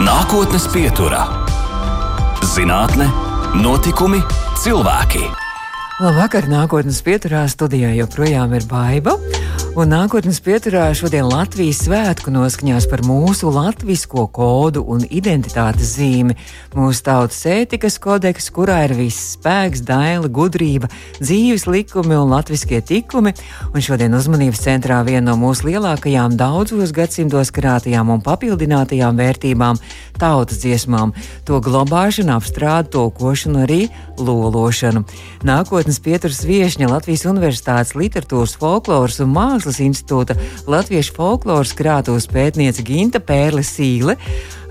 [0.00, 1.26] Nākotnes pieturā-
[2.54, 3.04] zinātne,
[3.60, 4.22] notikumi,
[4.56, 5.26] cilvēki.
[6.00, 9.18] Labvakar, nākotnes pieturā studijā joprojām ir baiva.
[9.78, 16.34] Un nākotnes pieturā šodien Latvijas svētku noskaņās par mūsu latvisko kodu un identitātes zīmi,
[16.74, 20.90] mūsu tautas ētikas kodeks, kurā ir viss spēks, daila, gudrība,
[21.20, 23.30] dzīves likumi un latviskie tikumi.
[23.70, 29.78] Un šodien uzmanības centrā viena no mūsu lielākajām daudzos gadsimtos krātajām un papildinātajām vērtībām-
[30.20, 31.14] tautas dziesmām,
[31.46, 35.06] to glabāšanu, apstrādi, tulkošanu, arī lološanu.
[35.46, 40.34] Nākotnes pieturas viešņa Latvijas Universitātes literatūras, folkloras un mākslas Mākslas institūta
[40.72, 44.14] Latviešu folkloras krātuves pētniece Ginta Pērle Sīle.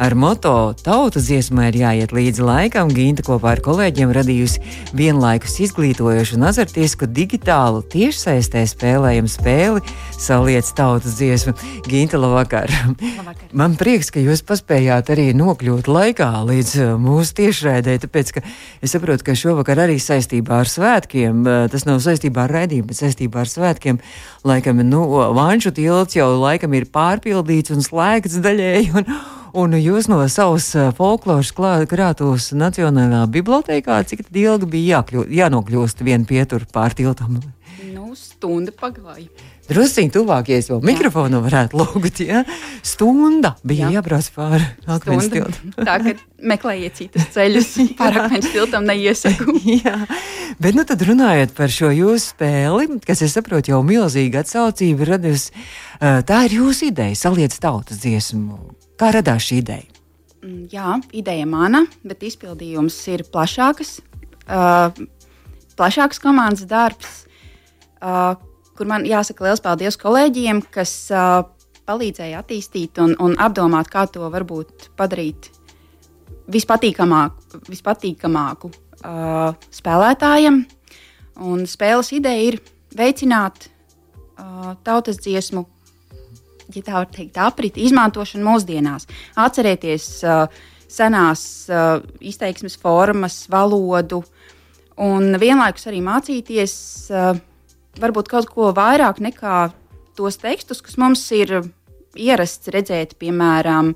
[0.01, 2.89] Ar moto Tautas dziesmai ir jāiet līdzi laikam.
[2.89, 4.63] Ginta kopā ar kolēģiem radījusi
[4.97, 9.83] vienlaikus izglītojošu un azartisku digitālu tiešsaistē spēlējumu spēli
[10.15, 11.53] Saliec tautas dziesmu.
[11.85, 12.71] Ginta, labvakar!
[12.71, 13.51] labvakar.
[13.55, 18.43] Man prieks, ka jūs paspējāt arī nokļūt laikā līdz uh, mūsu tiešraidē, tāpēc, ka
[18.83, 22.99] es saprotu, ka šovakar arī saistībā ar svētkiem, uh, tas nav saistībā ar raidījumu, bet
[22.99, 23.99] saistībā ar svētkiem,
[24.47, 25.03] laikam, nu,
[25.35, 28.95] Vanšu tilts jau laikam ir pārpildīts un slēgts daļēji.
[28.99, 29.11] Un,
[29.49, 31.49] Un jūs no savas folkloras
[31.89, 37.39] krātuves Nacionālajā bibliotekā, cik ilgi bija jākļū, jānokļūst vienu pieturu pār tiltam?
[37.89, 39.25] Nu, stunda pagāja.
[39.69, 42.23] Drusciņi tuvāk, ja es vēl mikrofonu varētu lūgt.
[42.25, 42.43] Ja?
[42.85, 43.99] Stunda bija Jā.
[43.99, 45.75] jābrauc pāri akmens tiltam.
[45.77, 46.15] Tā, ka
[46.53, 49.55] meklējiet citus ceļus, pāri akmens tiltam neiesaku.
[49.83, 49.95] Jā,
[50.61, 55.53] bet nu tad runājot par šo jūsu spēli, kas, es saprotu, jau milzīgi atsaucība radījusi,
[56.01, 59.87] eh, tā ir jūsu ideja, saliec tautas dziesmu Kā radās šī ideja?
[60.43, 63.99] Mm, jā, ideja mana, bet izpildījums ir plašāks.
[64.49, 64.91] Uh,
[65.79, 67.21] plašāks komandas darbs,
[68.01, 68.35] uh,
[68.79, 71.43] kur man jāsaka liels paldies kolēģiem, kas uh,
[71.89, 75.49] palīdzēja attīstīt un, un apdomāt, kā to varbūt padarīt
[76.49, 80.63] vispatīkamāku, vispatīkamāku uh, spēlētājam.
[81.43, 82.59] Un spēles ideja ir
[82.95, 85.65] veicināt uh, tautas dziesmu
[86.75, 89.07] ja tā var teikt, apriti izmantošanu mūsdienās.
[89.39, 90.45] Atcerieties uh,
[90.89, 94.21] senās uh, izteiksmes formas, valodu,
[94.99, 96.75] un vienlaikus arī mācīties
[97.13, 97.33] uh,
[97.97, 99.69] varbūt kaut ko vairāk nekā
[100.17, 101.61] tos tekstus, kas mums ir
[102.19, 103.93] ierasts redzēt, piemēram,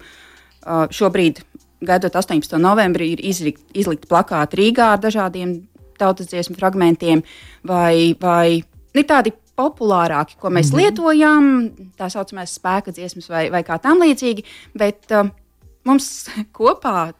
[0.93, 1.43] šobrīd.
[1.83, 2.55] Gaidot 18.
[2.63, 5.57] novembrī, ir izlikt, izlikt plakāti Rīgā ar dažādiem
[5.99, 7.25] tautas dziesmu fragmentiem,
[7.67, 8.63] vai, vai
[8.95, 10.81] ir tādi populārāki, ko mēs mm -hmm.
[10.81, 11.43] lietojam,
[11.99, 15.29] tā saucamais spēka dziesmas vai, vai kā tam līdzīgi, bet uh,
[15.85, 17.13] mums kopā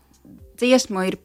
[0.58, 1.20] dziesmu ir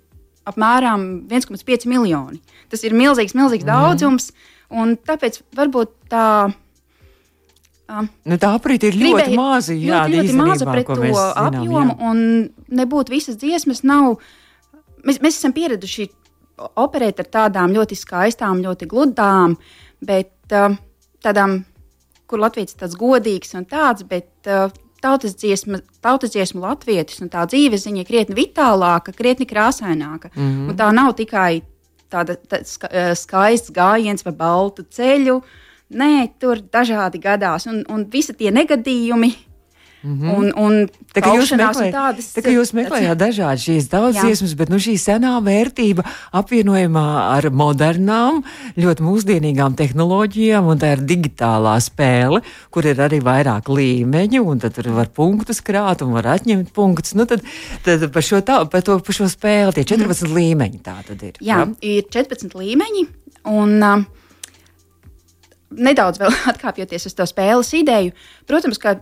[0.49, 2.41] apmēram 1,5 miljoni.
[2.69, 3.69] Tas ir milzīgs, milzīgs mm.
[3.69, 4.33] daudzums,
[4.71, 6.25] un tāpēc varbūt tā.
[7.89, 9.77] Uh, nu, tā aprīte ir ļoti gribēja, maza.
[9.77, 12.11] Jā, ļoti, ļoti maza pret to zinām, apjomu, jā.
[12.11, 12.19] un
[12.81, 13.81] nebūtu visas dziesmas.
[13.89, 14.19] Nav,
[15.07, 16.11] mēs, mēs esam pieraduši
[16.83, 19.57] operēt ar tādām ļoti skaistām, ļoti gludām,
[20.05, 20.77] bet uh,
[21.25, 21.63] tādām,
[22.29, 24.69] kur Latvijas ir tāds godīgs un tāds, bet uh,
[25.01, 30.31] tautas dziesma, tautas dziesma latvietis un tā dzīves ziņa ir krietni vitālāka, krietni krāsaināka.
[30.35, 30.71] Mm -hmm.
[30.71, 31.63] Un tā nav tikai
[32.13, 35.41] tāda tā, ska, skaists gājiens pa baltu ceļu.
[35.99, 39.31] Nē, tur dažādi gadās, un, un visi tie negadījumi,
[40.03, 40.35] Mm -hmm.
[40.37, 40.73] Un, un
[41.11, 45.33] tā kā jūs, meklē, tādas, tā jūs meklējāt dažādas šīs daudziesmas, bet nu, šī senā
[45.43, 48.45] vērtība apvienojumā ar modernām,
[48.79, 54.79] ļoti mūsdienīgām tehnoloģijām, un tā ir digitālā spēle, kur ir arī vairāk līmeņu, un tad
[54.87, 57.15] var punktus krāt un var atņemt punktus.
[57.15, 57.43] Nu, tad,
[57.83, 60.35] tad par, šo tā, par, to, par šo spēli tie 14 mm -hmm.
[60.35, 61.35] līmeņi tā tad ir.
[61.41, 61.67] Jā, ja?
[61.81, 63.07] ir 14 līmeņi,
[63.45, 64.05] un uh,
[65.71, 68.13] nedaudz vēl atkāpjoties uz to spēles ideju,
[68.47, 69.01] protams, ka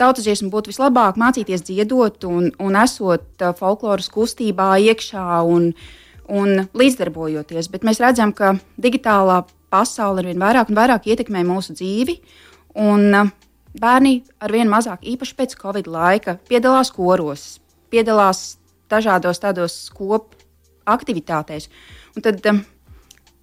[0.00, 5.72] tautas dziesmu būtu vislabāk mācīties dziedot un, un esot uh, folkloras kustībā iekšā un,
[6.28, 7.70] un līdzdarbojoties.
[7.72, 9.42] Bet mēs redzam, ka digitālā
[9.72, 12.20] pasaule ar vien vairāk un vairāk ietekmē mūsu dzīvi.
[12.76, 13.34] Un, uh,
[13.80, 17.58] bērni ar vien mazāk, īpaši pēc Covid laika, piedalās koros,
[17.92, 18.56] piedalās
[18.90, 20.38] dažādos tādos kopu
[20.86, 21.68] aktivitātēs.
[22.16, 22.62] Un tad um,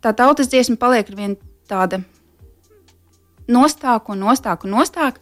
[0.03, 1.37] tā tautas dziesma paliek ar vien
[1.69, 2.01] tāda
[3.51, 5.19] nostāka un nostāka un nostāka.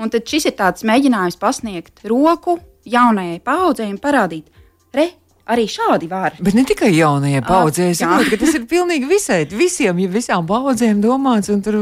[0.00, 2.58] Un tad šis ir tāds mēģinājums pasniegt roku
[2.88, 4.48] jaunajai paudzei un parādīt,
[4.96, 5.10] re,
[5.52, 6.36] arī šādi var.
[6.42, 7.90] Bet ne tikai jaunajai paudzei.
[7.92, 11.78] Es saprotu, ka tas ir pilnīgi visai, visiem, visām paudzēm domāts, un tur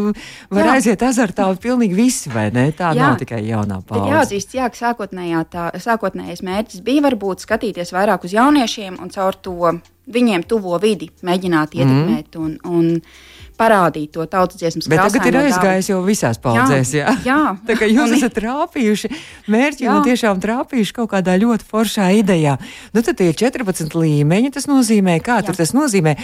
[0.50, 0.76] var jā.
[0.76, 2.70] aiziet azartā pilnīgi visi, vai ne?
[2.76, 3.04] Tā jā.
[3.04, 4.12] nav tikai jaunā paudze.
[4.14, 9.38] Jāatzīst, jā, ka sākotnējā tā, sākotnējais mērķis bija varbūt skatīties vairāk uz jauniešiem un caur
[9.40, 9.74] to
[10.10, 12.34] viņiem tuvo vidi mēģināt ietekmēt.
[12.34, 12.40] Mm.
[12.40, 14.82] Un, un parādīt to tautas dziesmu.
[14.90, 16.94] Bet tagad ir aizgājis jau visās paudzēs.
[16.96, 17.26] Jā, jā.
[17.28, 17.40] jā.
[17.68, 19.12] tā kā jūs esat trāpījuši
[19.52, 19.94] mērķi jā.
[19.94, 22.56] un tiešām trāpījuši kaut kādā ļoti foršā idejā.
[22.96, 25.48] Nu, tad tie 14 līmeņi tas nozīmē, kā jā.
[25.50, 26.16] tur tas nozīmē,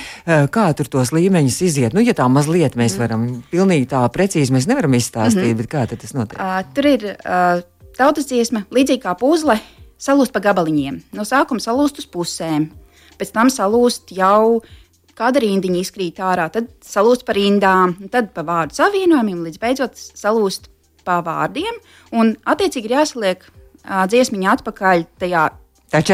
[0.55, 1.97] kā tur tos līmeņus iziet.
[1.97, 3.05] Nu, ja tā mazliet mēs mm.
[3.05, 5.62] varam pilnīgi tā precīzi, mēs nevaram izstāstīt, mm -hmm.
[5.62, 6.41] bet kā tas notiek?
[6.41, 7.62] Uh, tur ir uh,
[7.99, 9.59] tautas dziesma līdzīgi kā puzle,
[10.00, 11.00] salūst pa gabaliņiem.
[11.17, 12.71] No sākuma salūst uz pusēm,
[13.21, 14.62] pēc tam salūst jau
[15.16, 20.70] kāda rindiņa izkrīt ārā, tad salūst pa rindām, tad pa vārdu savienojumiem, līdz beidzot salūst
[21.06, 21.78] pa vārdiem.
[22.16, 25.46] Un, attiecīgi, ir jāsaliek uh, dziesmiņa atpakaļ tajā.
[25.86, 26.06] Tā ir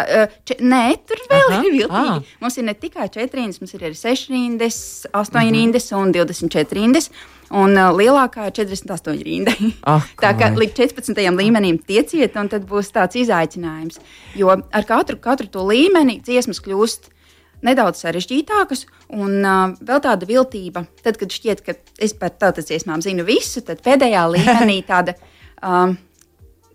[0.00, 2.38] uh, če, nē, tur vēl Aha, ir viltīgi.
[2.40, 4.78] Mums ir ne tikai četrindas, mums ir arī sešrindas,
[5.12, 6.08] astoņrindas -hmm.
[6.08, 7.10] un 24 rindas.
[7.50, 9.52] Un uh, lielākā ir 48 rinda.
[9.82, 11.20] Ah, tā kā līdz 14.
[11.36, 13.98] līmenim tieciet, un tad būs tāds izaicinājums.
[14.34, 17.19] Jo ar katru, katru to līmeni dziesmas kļūst uh,
[17.66, 18.86] nedaudz sarežģītākas,
[19.16, 20.84] un uh, vēl tāda viltība.
[21.04, 25.16] Tad, kad šķiet, ka es par tautas dziesmām zinu visu, tad pēdējā līmenī tāda
[25.62, 25.96] um,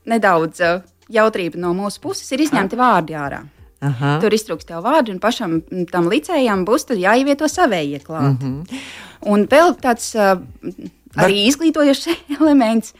[0.09, 0.79] nedaudz uh,
[1.11, 3.43] jautrība no mūsu puses ir izņemti vārdi ārā.
[3.85, 4.15] Aha.
[4.23, 5.59] Tur iztrūks tev vārdi, un pašam
[5.91, 8.41] tam licējam būs jāievieto savējie klāt.
[8.41, 8.85] Mm -hmm.
[9.31, 10.39] Un vēl tāds uh,
[11.15, 12.07] arī izglītojošs
[12.39, 12.93] elements,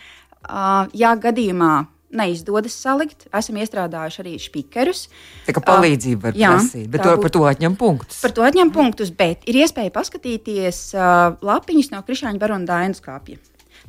[0.50, 1.86] uh, ja gadījumā
[2.20, 3.28] neizdodas salikt.
[3.36, 5.08] Esam iestrādājuši arī spīkerus.
[5.48, 8.22] Tā kā palīdzība var jā, prasīt, bet to, par to atņem punktus.
[8.26, 13.40] Par to atņem punktus, bet ir iespēja paskatīties uh, lapiņas no Krišāņa Barona Dainas kāpja.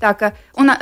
[0.00, 0.32] Tā, ka,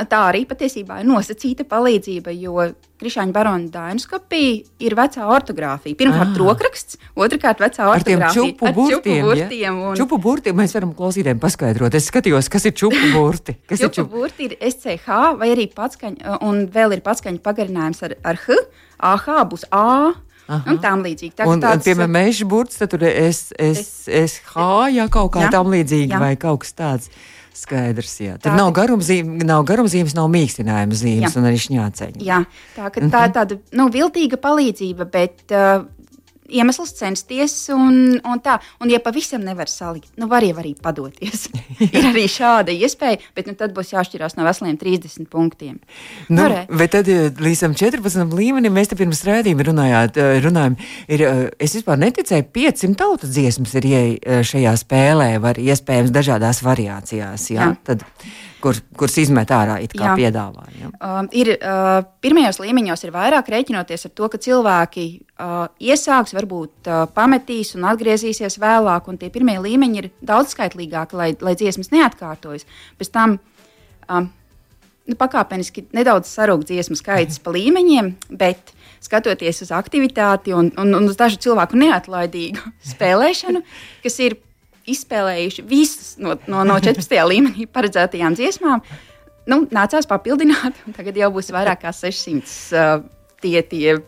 [0.09, 4.43] tā arī patiesībā ir nosacīta palīdzība, jo Krišāņa barona Dāņu skapī
[4.83, 5.97] ir vecā ortogrāfija.
[5.99, 6.37] Pirmkārt, ah.
[6.39, 8.29] rokraksts, otrkārt, vecā ortogrāfija.
[8.29, 9.73] Ar čupu burtiem, čupu burtiem, ja?
[9.75, 9.97] un...
[9.99, 11.97] čupu burtiem mēs varam klausītājiem paskaidrot.
[11.99, 13.57] Es skatījos, kas ir čupu burti.
[13.67, 18.05] Kas čupu, ir čupu burti ir SCH vai arī patskaņa, un vēl ir patskaņa pagarinājums
[18.07, 18.61] ar, ar H.
[19.11, 20.15] AH būs A.
[20.45, 20.69] Aha.
[20.69, 21.33] Un tām līdzīgi.
[21.39, 26.21] Tā, un, tāds, piemēram, meža burts, tad tur ir SH, ja kaut kā tam līdzīga
[26.21, 27.09] vai kaut kas tāds.
[27.55, 28.35] Skaidrs, jā.
[28.35, 31.39] Tur tā, nav garumzīmes, nav, garumzīmes, nav mīkstinājuma zīmes jā.
[31.39, 32.25] un arī šņāceņi.
[32.27, 32.41] Jā,
[32.75, 35.85] tā, tā ir tāda nu, viltīga palīdzība, bet uh,
[36.49, 38.57] iemesls censties, un, un tā.
[38.81, 41.47] Un, ja pavisam nevar salikt, nu, var jau arī padoties.
[41.95, 45.79] ir arī šāda iespēja, bet nu, tad būs jāšķirās no veseliem 30 punktiem.
[46.29, 46.65] Nu, Varē.
[46.69, 50.77] bet tad līdz 14 līmenim mēs te pirms rādījuma runājāt, runājam,
[51.11, 51.25] ir,
[51.61, 53.89] es vispār neticēju, 500 tautas dziesmas ir
[54.45, 57.49] šajā spēlē, var iespējams dažādās variācijās.
[57.53, 57.71] Jā?
[57.71, 57.75] Jā.
[57.85, 58.05] Tad,
[58.65, 60.65] kur, kuras izmet ārā, it kā piedāvā.
[60.79, 60.91] Ja?
[60.97, 66.89] Uh, ir, uh, pirmajos līmeņos ir vairāk rēķinoties ar to, ka cilvēki uh, iesāks, varbūt
[66.89, 71.93] uh, pametīs un atgriezīsies vēlāk, un tie pirmie līmeņi ir daudz skaitlīgāki, lai, lai dziesmas
[71.93, 72.65] neatkārtojas.
[72.99, 74.25] Pēc tam uh,
[75.05, 78.73] nu, pakāpeniski nedaudz sarūk dziesmu skaits pa līmeņiem, bet
[79.05, 83.61] skatoties uz aktivitāti un, un, un uz dažu cilvēku neatlaidīgu spēlēšanu,
[84.05, 84.39] kas ir
[84.91, 87.19] izspēlējuši visas no, no, no 14.
[87.31, 88.83] līmenī paredzētajām dziesmām.
[89.45, 93.03] Nu, nācās papildināt, un tagad jau būs vairāk kā 600 uh,
[93.43, 93.99] tie, tie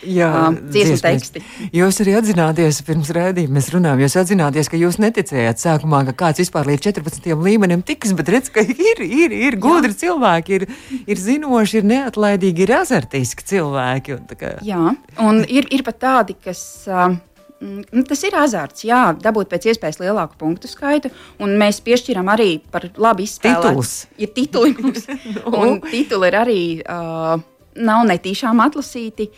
[0.00, 1.42] Jā, uh, dziesmu teksti.
[1.76, 6.40] Jūs arī atzināties, pirms rādījuma mēs runājām, jūs atzināties, ka jūs neticējāt sākumā, ka kāds
[6.40, 7.28] vispār līdz 14.
[7.36, 9.98] līmenim tiks, bet redz, ka ir, ir, ir gudri Jā.
[10.06, 10.68] cilvēki, ir,
[11.04, 14.16] ir zinoši, ir neatlaidīgi, ir azartiski cilvēki.
[14.16, 14.54] Un kā...
[14.64, 16.62] Jā, un ir, ir pat tādi, kas.
[16.88, 17.18] Uh,
[17.60, 21.10] Mm, nu, tas ir azarts, jā, dabūt pēc iespējas lielāku punktu skaitu.
[21.44, 23.84] Un mēs piešķiram arī par labi izspēlētu.
[24.16, 25.04] Ir tituli mums,
[25.60, 27.34] un tituli ir arī uh,
[27.76, 29.28] nav netīšām atlasīti,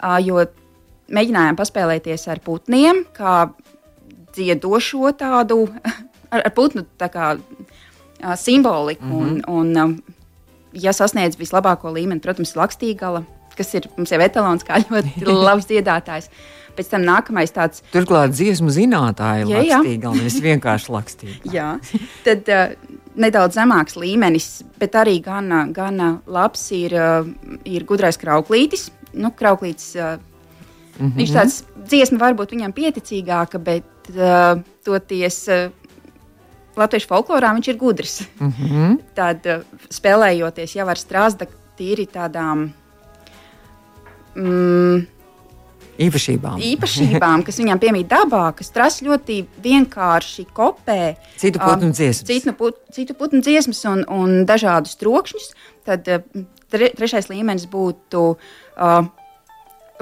[0.00, 0.42] uh, jo
[1.14, 3.46] mēģinājām paspēlēties ar putniem, kā
[4.34, 5.62] dziedošo tādu,
[6.34, 9.06] ar, ar putnu tā kā, uh, simboliku.
[9.06, 9.50] Mm -hmm.
[9.54, 9.98] un, un, um,
[10.72, 13.22] ja sasniedz vislabāko līmeni, protams, ir lakstīgala,
[13.56, 16.30] kas ir mums jau etalons kā ļoti labs dziedātājs.
[16.78, 21.50] Pēc tam nākamais tāds- turklāt dziesmu zinātāji, ja, lakstīga, nevis vienkārši lakstīga.
[21.56, 21.70] jā,
[22.26, 22.76] tad uh,
[23.18, 28.88] nedaudz zemāks līmenis, bet arī gan, gan labs ir, uh, ir gudrais krauklītis.
[29.18, 30.18] Nu, krauklītis uh,
[30.98, 31.16] mm -hmm.
[31.18, 35.48] Viņš tāds dziesma varbūt viņam pieticīgāka, bet uh, toties.
[35.48, 35.74] Uh,
[36.78, 38.20] Latviešu folklorā viņš ir gudrs.
[38.40, 38.98] Mm -hmm.
[39.18, 41.46] Tad uh, spēlējoties jau ar strāzda
[41.78, 42.70] tīri tādām
[44.34, 45.06] mm,
[45.98, 46.60] īpašībām.
[46.72, 52.78] īpašībām, kas viņam piemīt dabā, kas tras ļoti vienkārši kopē citu putnu dziesmas, citu, put,
[52.94, 55.50] citu putnu dziesmas un, un dažādus trokšņus.
[55.88, 56.06] Tad
[56.70, 59.00] tre, trešais līmenis būtu uh,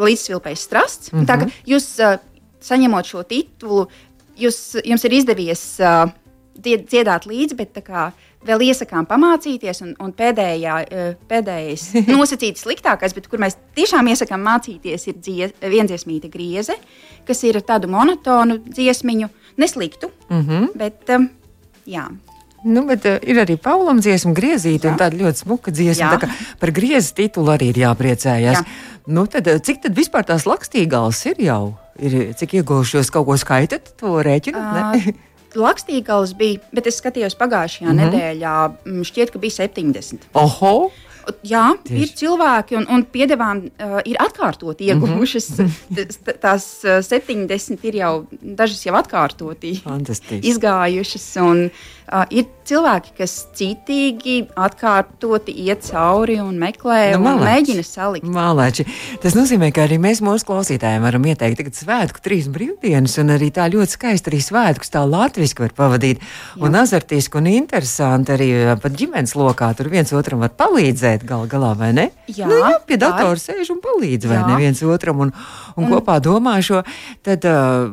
[0.02, 1.12] līdzsvilpējs strasts.
[1.12, 1.26] Mm -hmm.
[1.26, 2.18] Tā, jūs uh,
[2.60, 3.88] saņemot šo titulu,
[4.36, 6.10] jūs, jums ir izdevies uh,
[6.60, 8.10] dziedāt līdzi, bet tā kā
[8.46, 14.44] vēl iesakām pamācīties, un, un pēdējā, e, pēdējais nosacīts sliktākais, bet kur mēs tiešām iesakām
[14.46, 16.78] mācīties, ir dzies, viendziesmīta grieze,
[17.26, 20.70] kas ir tādu monotonu dziesmiņu, nesliktu, mm -hmm.
[20.78, 21.28] bet um,
[21.86, 22.08] Jā.
[22.66, 26.16] Nu, bet uh, ir arī Paulam dziesma, griezīta, un tāda ļoti smuka dziesma.
[26.16, 26.20] Jā.
[26.24, 28.58] Tā par griezes titulu arī ir jāpriecājas.
[28.58, 29.02] Jā.
[29.06, 31.62] Nu, tad, uh, cik tad vispār tās lakstīgāls ir jau?
[32.02, 34.98] Ir, cik ieguvušos kaut ko skaitat, to rēķinat?
[34.98, 35.14] ne?
[35.56, 38.04] Lakstīgals bija, bet es skatījos pagājušajā mm -hmm.
[38.04, 40.28] nedēļā, šķiet, ka bija 70.
[40.34, 40.90] Oho!
[41.46, 42.02] Jā, Tieši.
[42.02, 45.48] Ir cilvēki, un, un piedevām uh, ir atkārtot ieguvušas.
[45.58, 46.38] Mm -hmm.
[46.42, 49.80] Tās uh, 70 ir jau dažas jau atkārtoti
[50.42, 51.26] izgājušas.
[51.42, 51.70] Un,
[52.12, 58.26] uh, ir cilvēki, kas citīgi, atkārtoti iet cauri un meklē Nu, nu, un mēģina salikt.
[58.26, 58.86] Mālēči.
[59.22, 63.52] Tas nozīmē, ka arī mēs mūsu klausītājiem varam ieteikt tagad svētku trīs brīvdienas, un arī
[63.54, 66.18] tā ļoti skaisti arī svētkus tā latviski var pavadīt.
[66.22, 66.62] Jā.
[66.66, 71.46] Un azartiski un interesanti arī uh, pat ģimenes lokā tur viens otram var palīdzēt gal
[71.48, 72.10] galā, vai ne?
[72.28, 74.46] Jā, nu, jā pie datora sēž un palīdz, vai Jā.
[74.50, 75.32] ne viens otram, un,
[75.76, 76.82] un, un kopā domā šo,
[77.26, 77.86] tad uh,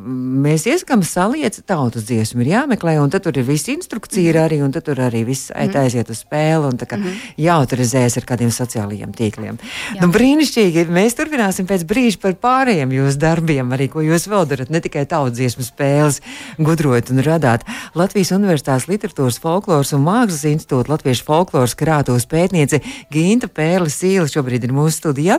[0.43, 4.59] mēs ieskam saliec tautas dziesmu, ir jāmeklē, un tad tur ir viss instrukcija ir arī,
[4.65, 6.99] un tad tur arī viss aiz- aiziet uz spēli, un tā kā
[7.39, 9.59] jāautorizējas ar kādiem sociālajiem tīkliem.
[9.93, 10.01] Jā.
[10.01, 14.73] Nu, brīnišķīgi, mēs turpināsim pēc brīža par pārējiem jūsu darbiem, arī ko jūs vēl darat,
[14.73, 16.21] ne tikai tautas dziesmu spēles,
[16.57, 17.65] gudrojat un radāt.
[17.97, 22.81] Latvijas Universitātes literatūras folkloras un mākslas institūta Latviešu folkloras krātos pētniece
[23.13, 25.35] Ginta Pērle Sīla šobrīd ir mūsu studijā.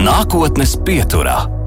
[0.00, 1.59] Nākotnes pieturā.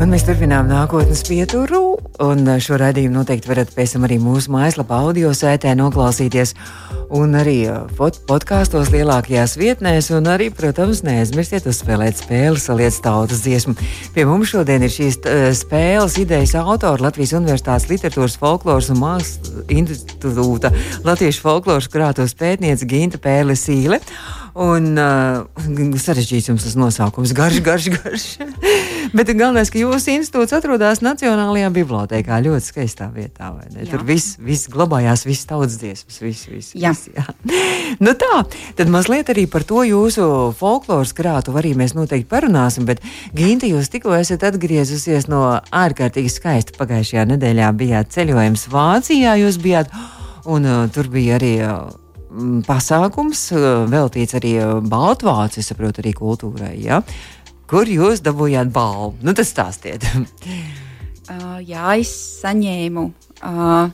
[0.00, 4.96] Un mēs turpinām nākotnes pieturu, un šo raidījumu noteikti varat pēc tam arī mūsu mājaslapā
[5.04, 6.54] audio sētē noklausīties,
[7.12, 13.44] un arī uh, pod- podkāstos lielākajās vietnēs, un arī, protams, neaizmirstiet uzspēlēt spēli, saliec tautas
[13.44, 13.76] dziesmu.
[14.16, 19.68] Pie mums šodien ir šīs uh, spēles idejas autori Latvijas Universitātes literatūras folkloras un mākslas
[19.68, 20.72] institūta
[21.04, 24.00] Latviešu folkloras krātos pētniece Ginta Pērle Sīle.
[24.58, 28.24] Un uh, sarežģīts jums tas nosaukums, garš, garš, garš.
[29.16, 33.52] Bet galvenais, ka jūsu institūts atrodas Nacionālajā bibliotekā, ļoti skaistā vietā.
[33.90, 36.74] Tur viss vis glabājās, viss tautas dziesmas, viss, viss.
[36.74, 36.94] Jā.
[36.94, 37.26] viss, jā.
[38.04, 38.42] Nu tā,
[38.78, 40.24] tad mazliet arī par to jūsu
[40.58, 42.86] folkloras krātu arī mēs noteikti parunāsim.
[42.90, 43.02] Bet,
[43.36, 47.72] Ginta, jūs tikko esat atgriezusies no ārkārtīgi skaista pagājušajā nedēļā.
[47.80, 49.90] Bijāt ceļojums Vācijā, jūs bijāt,
[50.54, 51.56] un uh, tur bija arī.
[51.66, 52.09] Uh,
[52.66, 56.74] pasākums uh, veltīts arī uh, Baltvācu, es saprotu, arī kultūrai.
[56.82, 57.02] Ja?
[57.70, 59.16] Kur jūs dabūjāt balvu?
[59.22, 60.06] Nu, tas stāstiet.
[61.30, 62.10] Uh, jā, es
[62.40, 63.02] saņēmu
[63.46, 63.92] uh,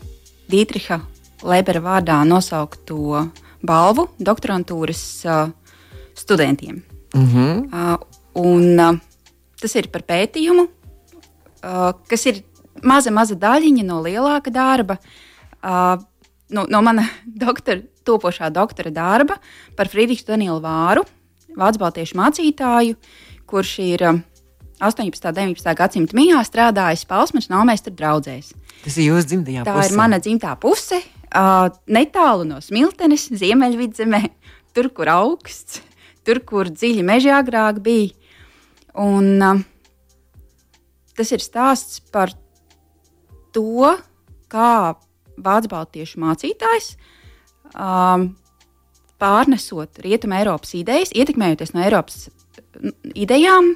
[0.48, 0.96] Dītriha
[1.44, 3.26] Lebera vārdā nosaukto
[3.60, 5.50] balvu doktorantūras uh,
[6.16, 6.82] studentiem.
[7.14, 7.68] mm -hmm.
[7.74, 7.98] Uh,
[8.32, 8.98] un, uh,
[9.60, 12.42] tas ir par pētījumu, uh, kas ir
[12.82, 14.96] maza, maza daļiņa no lielāka darba,
[15.64, 16.02] uh,
[16.48, 17.08] no, no mana
[17.44, 19.38] doktora, topošā doktora darba
[19.76, 21.04] par Friedrichu Danielu Vāru,
[21.56, 22.96] Vācu baltiešu mācītāju,
[23.48, 24.18] kurš ir uh,
[24.80, 25.08] 18.
[25.08, 25.72] un 19.
[25.78, 28.52] gadsimta mijā strādājis Palsmaņas Naumēstra draugzēs.
[28.84, 29.88] Tas ir jūsu dzimtajā Tā pusē.
[29.88, 34.20] ir mana dzimtā puse, uh, netālu no Smiltenes, Ziemeļvidzemē,
[34.76, 35.80] tur, kur augsts,
[36.28, 38.12] tur, kur dziļi meži agrāk bija.
[39.00, 39.64] Un, uh,
[41.16, 42.36] tas ir stāsts par
[43.56, 43.96] to,
[44.52, 44.96] kā
[45.36, 46.94] Vācu baltiešu mācītājs
[47.74, 48.28] um,
[49.22, 52.26] pārnesot rietumē Eiropas idejas, ietekmējoties no Eiropas
[53.16, 53.72] idejām,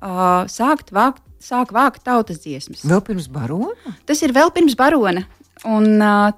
[0.00, 2.84] uh, sākt vākt, sāk vākt tautas dziesmas.
[2.88, 3.94] Vēl pirms barona?
[4.08, 5.24] Tas ir vēl pirms barona.
[5.68, 6.32] Un, uh,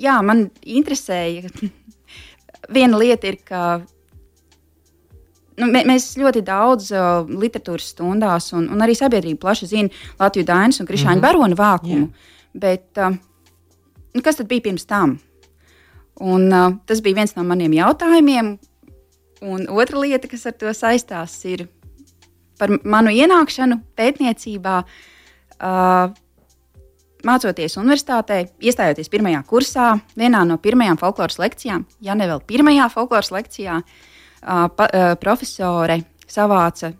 [0.00, 1.50] jā, man interesēja.
[2.74, 3.64] Viena lieta ir, ka
[5.60, 10.48] nu, mē, mēs ļoti daudz uh, literatūras stundās, un, un arī sabiedrība plaši zina Latvijas
[10.50, 11.26] Dainas un Krišāņa mm -hmm.
[11.26, 12.08] barona vākumu.
[12.54, 13.16] Bet uh,
[14.14, 15.18] nu, kas tad bija pirms tam?
[16.20, 18.54] Un, uh, tas bija viens no maniem jautājumiem.
[19.44, 21.66] Un otra lieta, kas ar to saistās, ir
[22.58, 24.76] par manu ienākšanu pētniecībā.
[25.58, 26.14] Uh,
[27.24, 33.32] mācoties universitātē, iestājoties pirmajā kursā, vienā no pirmajām folkloras lekcijām, ja ne vēl pirmajā folkloras
[33.34, 36.92] lekcijā, uh, pa, uh, profesore savāca,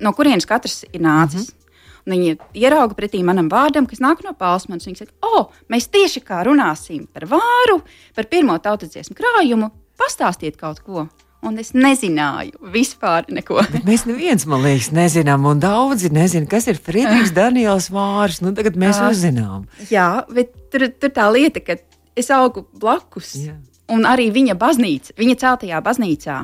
[0.00, 1.48] no kurienes katrs ir nācis.
[1.48, 1.65] Mm -hmm.
[2.06, 4.86] Viņa ierauga pretī manam vārdam, kas nāk no Palsmanas.
[4.86, 7.80] Viņa saka, o, oh, mēs tieši kā runāsim par vāru,
[8.14, 11.08] par pirmo tautas dziesmu krājumu, pastāstiet kaut ko.
[11.46, 13.58] Un es nezināju vispār neko.
[13.70, 18.40] Bet mēs neviens, man liekas, nezinām, un daudzi nezina, kas ir Friedrichs Daniels Vārs.
[18.42, 19.10] Nu, tagad mēs Jā.
[19.12, 19.66] uzzinām.
[19.90, 21.76] Jā, bet tur, tur tā lieta, ka
[22.18, 23.34] es augu blakus.
[23.44, 23.58] Jā.
[23.92, 26.40] Un arī viņa baznīca, viņa celtajā baznīcā.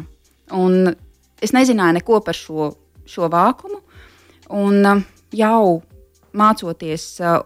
[0.58, 0.92] Un
[1.42, 2.68] es nezināju neko par šo,
[3.08, 3.80] šo vākumu.
[4.52, 5.02] Un uh,
[5.32, 5.82] jau
[6.36, 7.42] mācoties uh,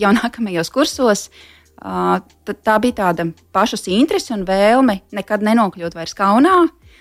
[0.00, 1.28] jau nākamajos kursos,
[1.82, 2.18] uh,
[2.64, 6.56] tā bija tāda pašas interese un vēlme nekad nenokļūt vairs kaunā.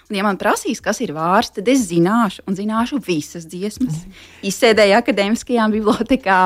[0.09, 3.99] Un, ja man prasīs, kas ir vārds, tad es zināšu, un zināšu visas dziesmas.
[4.41, 6.39] Izsēdēju akadēmiskajā bibliotekā,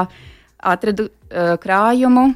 [0.73, 2.33] atradu uh, krājumu.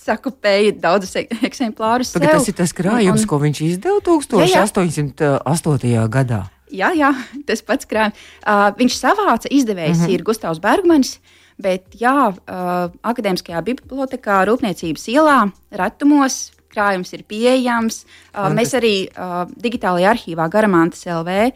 [0.00, 2.14] Sakupēju daudzus e- eksemplārus.
[2.16, 2.38] Tagad sev.
[2.40, 4.64] tas ir tas krājums, Un- un- ko viņš izdeva Jā, jā.
[4.72, 6.08] 1808.
[6.08, 6.46] gadā.
[6.70, 7.10] Jā, jā,
[7.48, 8.22] tas pats krājums.
[8.44, 10.14] Uh, viņš savāca, izdevējs mm -hmm.
[10.14, 11.18] ir Gustavs Bergmanis,
[11.58, 16.52] bet jā, uh, akadēmiskajā bibliotekā, Rūpniecības ielā, retumos.
[16.70, 18.04] Krājums ir pieejams.
[18.30, 21.50] Uh, mēs arī uh, digitālajā arhīvā Garamantas LV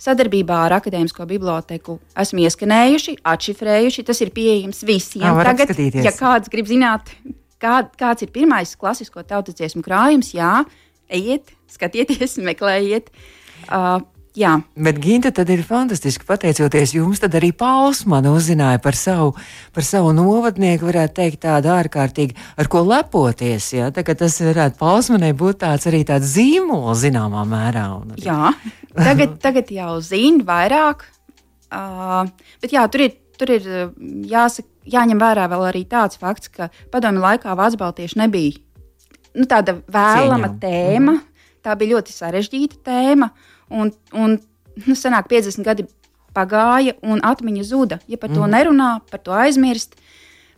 [0.00, 4.04] sadarbībā ar Akadēmisko biblioteku esam ieskanējuši, atšifrējuši.
[4.08, 5.26] Tas ir pieejams visiem.
[5.28, 6.06] Ā, var Tagad, apskatīties.
[6.06, 7.12] ja kāds grib zināt,
[7.60, 10.62] kā, kāds ir pirmais klasisko tautas dziesmu krājums, jā,
[11.12, 13.12] ejiet, skatieties, meklējiet.
[13.68, 14.00] Uh,
[14.36, 16.26] jā, Bet Ginta tad ir fantastiski.
[16.28, 19.34] Pateicoties jums, tad arī Pausmana uzzināja par savu,
[19.74, 23.72] par savu novadnieku, varētu teikt, tādu ārkārtīgi, ar ko lepoties.
[23.74, 23.90] Ja?
[23.94, 27.86] Tā, tas varētu Pausmanai būt tāds arī tāds zīmols zināmā mērā.
[28.00, 28.54] Arī- jā.
[28.94, 31.06] Tagad, tagad jau zina vairāk.
[31.70, 32.26] Uh,
[32.62, 33.92] bet jā, tur ir, tur ir uh,
[34.26, 38.58] jāsaka, jāņem vērā vēl arī tāds fakts, ka padomju laikā baltieši nebija
[39.34, 40.60] nu, tāda vēlama Cieņām.
[40.62, 41.16] tēma.
[41.60, 43.30] Tā bija ļoti sarežģīta tēma.
[43.70, 44.36] Un, un
[44.86, 45.86] nu, senāk 50 gadi
[46.34, 48.00] pagāja, un atmiņa zuda.
[48.10, 49.96] Ja par to nerunā, par to aizmirst,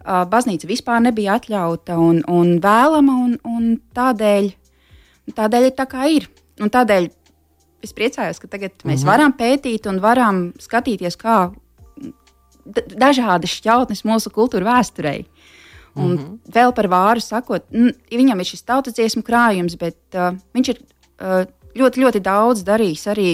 [0.03, 4.51] baznīca vispār nebija atļauta un, un vēlama, un, un tādēļ,
[5.37, 6.29] tādēļ ir tā, kā ir.
[6.61, 7.09] Un tādēļ
[7.83, 11.51] es priecājos, ka tagad mēs varam pētīt un varam skatīties, kā
[12.65, 15.25] dažādas šķautnes mūsu kultūra vēsturei.
[15.95, 16.53] Un mm -hmm.
[16.55, 17.67] vēl par vāru sakot,
[18.11, 21.45] viņam ir šis tautas dziesmu krājums, bet uh, viņš ir uh,
[21.79, 23.31] ļoti, ļoti daudz darījis arī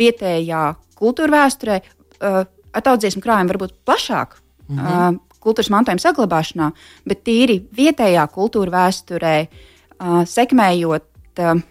[0.00, 0.62] vietējā
[0.98, 1.80] kultūra vēsturē.
[2.22, 4.38] Uh, ar tautas dziesmu krājumu varbūt plašāk.
[4.68, 5.14] Mm -hmm.
[5.14, 6.70] uh, Kultūras mantojuma saglabāšanā,
[7.04, 11.04] bet tīri vietējā kultūra vēsturē, uh, sekmējot,
[11.38, 11.62] uh,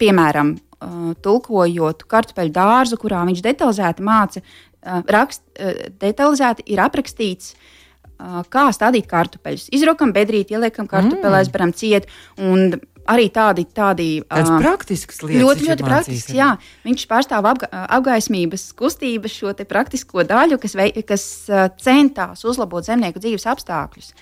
[0.00, 7.52] piemēram, uh, tulkojot kartupeļu dārzu, kurā viņš detalizēti māca, uh, rakst, uh, detalizēti ir aprakstīts,
[7.52, 9.68] uh, kā stādīt kartupeļus.
[9.72, 11.52] Izrokam bedrīti, ieliekam kartupeļus, mm.
[11.52, 12.08] varam ciet.
[12.38, 12.80] Un
[13.10, 15.42] arī tādi, tādi ā, praktisks lietas.
[15.42, 16.34] Ļoti, ļoti praktisks.
[16.36, 16.50] Jā,
[16.86, 17.68] viņš pārstāv apga
[17.98, 24.12] apgaismības kustības, šo praktisko daļu, kas, vei, kas uh, centās uzlabot zemnieku dzīves apstākļus.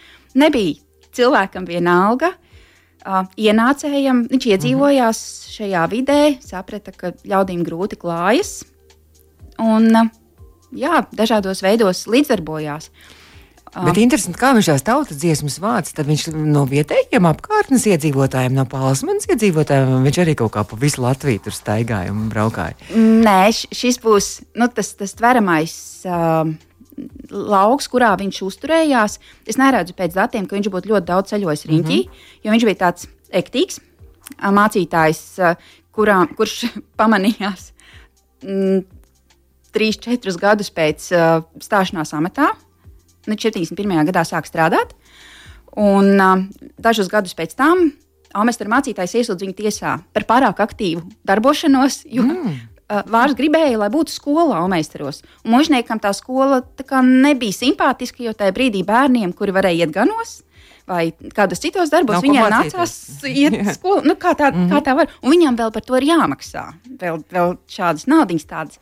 [0.40, 0.78] Nebija
[1.16, 2.34] cilvēkam vienalga.
[3.00, 5.20] Uh, ienācējam, viņš iedzīvojās
[5.54, 8.58] šajā vidē, saprata, ka ļaudīm grūti klājas.
[9.60, 10.10] Un, uh,
[10.76, 12.90] jā, dažādos veidos līdzdarbojās.
[13.70, 15.92] Bet interesanti, kā viņš tās tautas dziesmas vāc.
[15.94, 21.04] Tad viņš no vietējiem apkārtnes iedzīvotājiem, no Palsmanas iedzīvotājiem, viņš arī kaut kā pa visu
[21.04, 22.74] Latviju tur staigāja un braukāja.
[22.98, 25.74] Nē, šis būs nu, tas, tas tveramais
[26.08, 26.50] uh,
[27.30, 29.18] lauks, kurā viņš uzturējās.
[29.46, 32.40] Es neredzu pēc datiem, ka viņš būtu ļoti daudz ceļojis riņķī, mm -hmm.
[32.44, 33.78] jo viņš bija tāds ektīgs
[34.38, 35.22] mācītājs,
[35.94, 36.64] kurā, kurš
[37.00, 37.70] pamanījās
[38.42, 38.82] mm,
[39.74, 42.50] trīs, četrus gadus pēc uh, stāšanās amatā.
[43.28, 44.04] Nu, 71.
[44.08, 44.94] gadā sāk strādāt,
[45.76, 46.46] un uh,
[46.80, 47.90] dažus gadus pēc tam
[48.30, 52.52] Almestera mācītājs iesūdz viņu tiesā par pārāk aktīvu darbošanos, jo mm.
[52.86, 55.24] uh, Vārs gribēja, lai būtu skola Almesteros.
[55.42, 59.94] Un mužniekam tā skola tā kā nebija simpātiska, jo tajā brīdī bērniem, kuri varēja iet
[59.96, 60.38] ganos,
[60.90, 62.74] vai kādos citos darbos, Nav mācīties.
[62.74, 64.04] nācās iet uz skolu.
[64.06, 64.72] Nu, kā, tā, mm -hmm.
[64.72, 65.10] kā tā var?
[65.22, 66.64] Un viņam vēl par to ir jāmaksā.
[67.02, 68.78] Vēl, vēl šādas naudas tādas.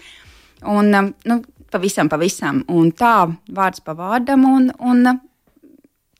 [0.63, 2.63] Un, um, nu, pavisam, pavisam.
[2.69, 4.45] Un tā vārds pa vārdam.
[4.49, 5.21] Un, un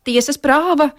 [0.05, 0.91] tiesas prāva.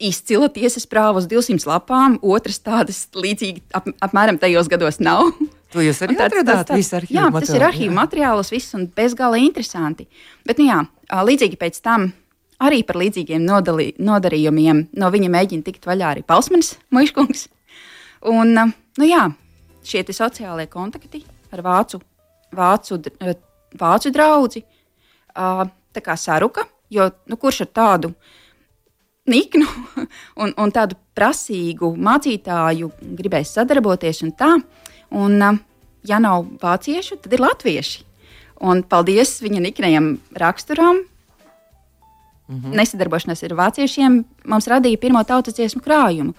[0.00, 5.26] Izcila tiesas prāva uz 200 lapām, otras tādas līdzīgi ap, apmēram tajos gados nav.
[5.74, 6.64] To jūs arī tāds- atradāt?
[6.70, 7.92] tāds- tāds- Jā, tas ir Jā.
[7.92, 10.08] materiāls, viss un bezgala interesanti.
[10.46, 10.80] Bet, nu jā,
[11.12, 12.14] līdzīgi pēc tam
[12.60, 17.48] arī par līdzīgiem nodalī, nodarījumiem no viņa mēģina tikt vaļā arī Palsmanis Muškungs.
[18.22, 19.34] Un, nu jā,
[19.84, 22.00] šie sociālie kontakti ar vācu,
[22.52, 22.98] vācu,
[23.78, 24.62] vācu draugu
[25.90, 28.12] tā kā saruka, jo nu, kurš ar tādu
[29.30, 29.66] niknu
[30.42, 34.54] un, un tādu prasīgu mācītāju gribēs sadarboties un tā.
[35.10, 35.54] Un, ā,
[36.06, 38.04] ja nav vāciešu, tad ir latvieši.
[38.60, 41.00] Un paldies viņa niknajam raksturam.
[42.50, 42.74] Mm -hmm.
[42.76, 46.34] Nesadarbošanās ar vāciešiem mums radīja pirmo tautas dziesmu krājumu.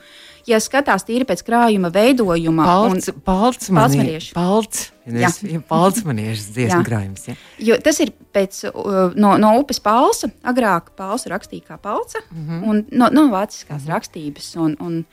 [0.49, 4.31] Ja skatās tīri pēc krājuma veidojuma, Palts, un, palts, mani, Palcmanieši.
[4.33, 5.29] palts, Jā.
[5.69, 7.27] palts maniešu dziesmu krājums.
[7.27, 7.35] Ja?
[7.71, 12.47] jo tas ir pēc, uh, no, no upes palsa, agrāk palsa rakstīja kā palca, mm
[12.47, 12.63] -hmm.
[12.69, 13.93] un no, no vāciskās mm -hmm.
[13.93, 14.55] rakstības.
[14.55, 15.05] Un, un,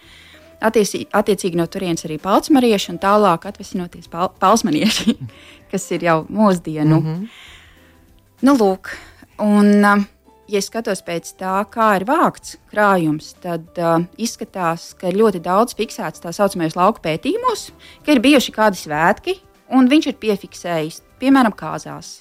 [0.61, 5.15] Attieci, attiecīgi no turienes arī palcmarieši un tālāk atvesinoties pal, palsmanieši,
[5.71, 7.01] kas ir jau mūsdienu.
[7.01, 7.29] Mm -hmm.
[8.43, 8.89] Nu, lūk,
[9.39, 10.05] un, uh,
[10.49, 16.25] ja skatos pēc tā, kā ir vākts krājums, tad uh, izskatās, ka ļoti daudz fiksēts
[16.25, 17.69] tā saucamajos lauku pētījumos,
[18.05, 19.37] ka ir bijuši kādi svētki,
[19.77, 22.19] un viņš ir piefiksējis, piemēram, kāzās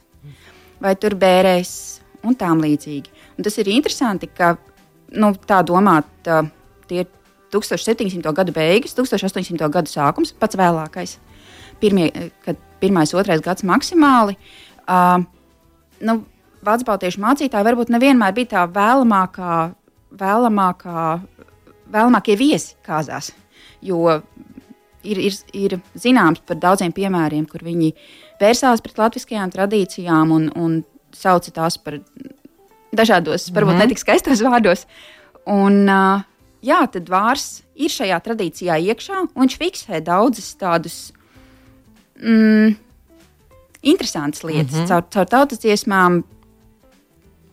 [0.83, 2.03] vai tur bērēs.
[2.27, 3.11] un tām līdzīgi.
[3.37, 4.57] Un tas ir interesanti, ka
[5.15, 6.49] nu, tā domāt, uh,
[6.89, 7.07] tie ir
[7.53, 8.33] 1700.
[8.35, 9.69] gadu beigas, 1800.
[9.71, 11.17] gadu sākums, pats vēlākais.
[11.79, 12.09] Pirmie,
[12.43, 14.35] kad pirmais, otrais gads maksimāli.
[14.89, 15.23] Uh,
[16.03, 16.17] nu,
[16.67, 19.57] Vācu baltiešu mācītāji varbūt nevienmēr bija tā vēlamākā,
[20.19, 21.03] vēlamākā,
[21.93, 23.31] vēlamākie viesi kāzās.
[23.81, 24.19] Jo
[25.07, 27.93] ir, ir, ir zināms par daudziem piemēriem, kur viņi
[28.41, 30.81] vērsās pret latviskajām tradīcijām un, un
[31.15, 32.01] sauca tās par
[32.95, 33.83] dažādos, varbūt mm.
[33.85, 34.85] netik skaistos vārdos.
[35.47, 36.25] Un, uh,
[36.65, 40.97] jā, tad vārs ir šajā tradīcijā iekšā, un viņš fiksē daudzas tādas
[42.19, 42.75] mm,
[43.87, 44.89] interesantas lietas mm -hmm.
[44.89, 46.23] caur, caur tautas dziesmām.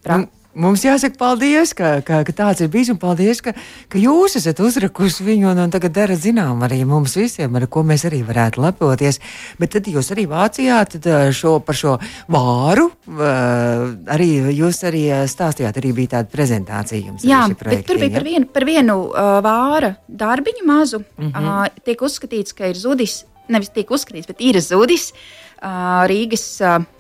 [0.05, 0.23] Pra,
[0.55, 3.53] Mums jāsaka paldies, ka, ka, ka tāds ir bijis, un paldies, ka,
[3.91, 7.83] ka jūs esat uzrakusi viņu un, un tagad darat zinām arī mums visiem, ar ko
[7.87, 9.19] mēs arī varētu lepoties.
[9.59, 10.95] Bet tad jūs arī vācijāt
[11.35, 11.97] šo, par šo
[12.31, 12.87] vāru,
[13.19, 17.27] arī jūs arī stāstījāt, arī bija tāda prezentācija jums.
[17.27, 21.03] Jā, bet tur bija par vienu, par vienu uh, vāra darbiņu mazu.
[21.19, 21.51] Mm -hmm.
[21.67, 26.47] uh, tiek uzskatīts, ka ir zudis, nevis tiek uzskatīts, bet ir zudis uh, Rīgas.
[26.63, 26.94] Uh,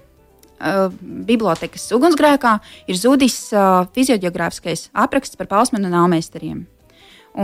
[0.64, 0.88] uh,
[1.29, 2.57] bibliotekas ugunsgrēkā
[2.88, 6.64] ir zudis uh, fizioģeogrāfiskais apraksts par pausmanu nāmēsteriem.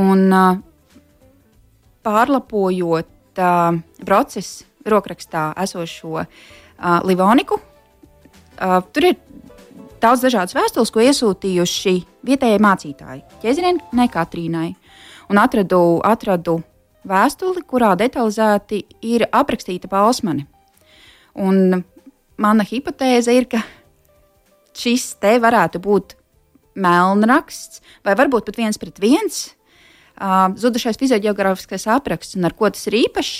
[0.01, 0.59] Un uh,
[2.07, 6.27] pārlapojot uh, procesu rokrakstā esošo uh,
[7.05, 9.19] Livoniku, uh, tur ir
[10.01, 11.95] daudz dažādas vēstules, ko iesūtījuši
[12.27, 14.73] vietējie mācītāji, Ķēzinē, Katrīnai.
[15.31, 16.57] Un atradu, atradu
[17.07, 20.47] vēstuli, kurā detalizēti ir aprakstīta pausmane.
[21.39, 21.85] Un
[22.41, 23.63] mana hipotēze ir, ka
[24.77, 26.17] šis te varētu būt
[26.81, 29.41] melnraksts, vai varbūt pat viens pret viens
[30.21, 33.35] uh, zudušais fizioģeogrāfiskais apraksts, un ar ko tas ir īpašs,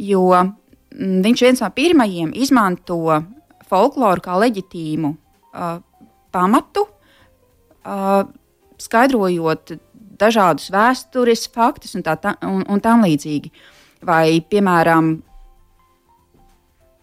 [0.00, 3.20] jo mm, viņš viens no pirmajiem izmanto
[3.70, 5.78] folkloru kā leģitīmu uh,
[6.34, 6.86] pamatu,
[7.84, 8.22] uh,
[8.80, 9.76] skaidrojot
[10.20, 13.52] dažādus vēstures faktus un tā, tā, un, un tam līdzīgi.
[14.06, 15.12] Vai, piemēram,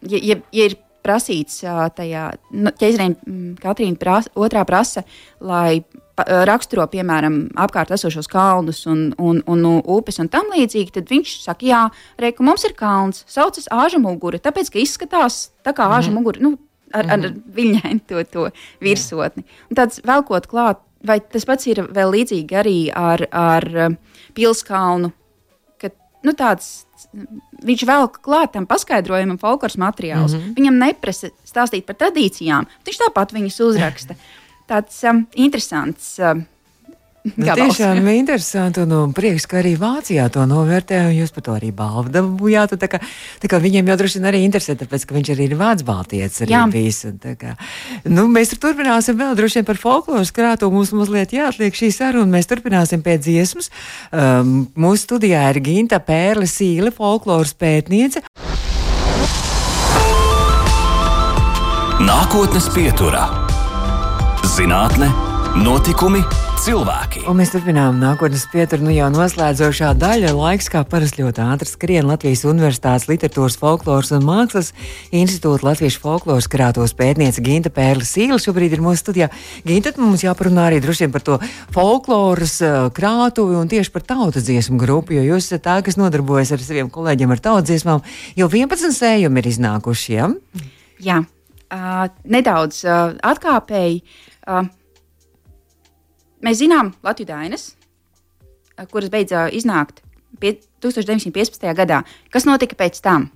[0.09, 1.63] ja, ja, ja ir prasīts
[1.95, 3.15] tajā nu, ķēzariem,
[3.63, 5.07] Katrīna prasa, otrā prasa,
[5.39, 5.79] lai
[6.25, 11.33] raksturo, piemēram, apkārt esošos kalnus un, un, un, un upes un tam līdzīgi, tad viņš
[11.43, 11.81] saka, jā,
[12.21, 16.17] reku, mums ir kalns, saucas āža mugura, tāpēc, ka izskatās tā kā āža -hmm.
[16.17, 16.57] mugura, nu,
[16.91, 17.11] ar, -hmm.
[17.13, 17.41] ar mhm.
[17.53, 18.49] viļņainu to, to
[18.81, 19.43] virsotni.
[19.69, 23.97] Un tāds velkot klāt, vai tas pats ir vēl līdzīgi arī ar, ar
[24.33, 25.15] pilskalnu, ka,
[26.27, 26.87] nu, tāds
[27.67, 30.35] viņš vēl klāt tam paskaidrojumam, folkloras materiāls.
[30.35, 30.57] Mm -hmm.
[30.59, 34.15] Viņam neprasa stāstīt par tradīcijām, viņš tāpat viņus uzraksta.
[34.67, 36.17] Tāds um, interesants.
[36.19, 36.45] Um,
[37.35, 41.55] Nu, tiešām interesanti un, un prieks, ka arī Vācijā to novērtē, un jūs par to
[41.57, 42.75] arī balvu dabūjāt.
[42.79, 43.01] Tā kā,
[43.41, 46.45] tā kā viņiem jau droši vien arī interesē, tāpēc, ka viņš arī ir vācu baltietis
[46.45, 46.63] arī Jā.
[46.71, 47.01] bijis.
[47.09, 47.55] Un, kā,
[48.07, 52.49] nu, mēs turpināsim vēl droši vien par folkloras krātu, mums mazliet jāatliek šī saruna, mēs
[52.49, 53.71] turpināsim pēc dziesmas.
[54.11, 58.23] Um, mūsu studijā ir Ginta Pērle Sīle, folkloras pētniece.
[61.97, 63.25] Nākotnes pieturā-
[64.57, 65.09] zinātne,
[65.57, 66.21] notikumi
[66.63, 67.21] cilvēki.
[67.29, 70.31] Un mēs turpinām nākotnes pieturu, nu jau noslēdzošā daļa.
[70.35, 74.71] Laiks, kā parasti ļoti ātri skrien Latvijas Universitātes literatūras, folkloras un mākslas
[75.15, 78.39] institūta Latviešu folkloras krātos pētniece Ginta Pērlis Sīla.
[78.41, 79.27] Šobrīd ir mūsu studijā.
[79.67, 81.37] Ginta, mums jāparunā arī droši vien par to
[81.75, 86.55] folkloras uh, krātuvi un tieši par tautas dziesmu grupu, jo jūs esat tā, kas nodarbojas
[86.55, 88.05] ar saviem kolēģiem ar tautas dziesmām.
[88.39, 90.31] Jau 11 sējumi ir iznākuši, ja?
[91.03, 94.01] Jā, uh, nedaudz uh, atkāpēji.
[94.47, 94.71] Uh,
[96.45, 97.63] Mēs zinām Latvijas dainas,
[98.91, 100.03] kuras beidzā iznākt
[100.37, 101.65] 1915.
[101.77, 102.03] gadā.
[102.33, 103.29] Kas notika pēc tam?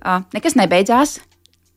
[0.00, 1.18] Uh, nekas nebeidzās.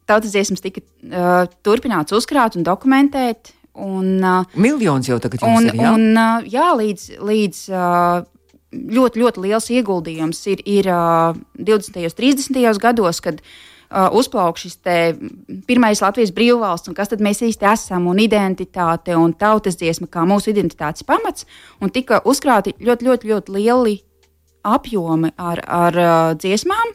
[0.07, 3.51] Tautas dziesmas tika uh, turpināts uzkrāt un dokumentēt.
[3.73, 5.75] Un, uh, Miljons jau tagad un, ir.
[5.81, 8.23] Jā, un, uh, jā līdz, līdz uh,
[8.71, 11.99] ļoti, ļoti liels ieguldījums ir, ir uh, 20.
[11.99, 12.61] un 30.
[12.83, 13.55] gados, kad uh,
[13.93, 14.79] uzplauk šis
[15.67, 20.23] pirmais Latvijas brīvvalsts, un kas tad mēs īsti esam, un identitāte un tautas dziesma kā
[20.25, 21.45] mūsu identitātes pamats,
[21.81, 23.99] un tika uzkrāti ļoti, ļoti, ļoti lieli
[24.63, 26.93] apjomi ar, ar uh, dziesmām.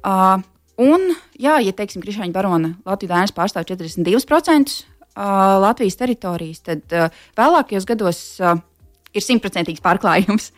[0.00, 0.42] Uh,
[0.80, 7.08] un, jā, ja teiksim, Krišāņa barona Latvijas dēļas pārstāv 42% uh, Latvijas teritorijas, tad uh,
[7.38, 8.58] vēlākajos gados uh,
[9.14, 10.50] ir simtprocentīgs pārklājums.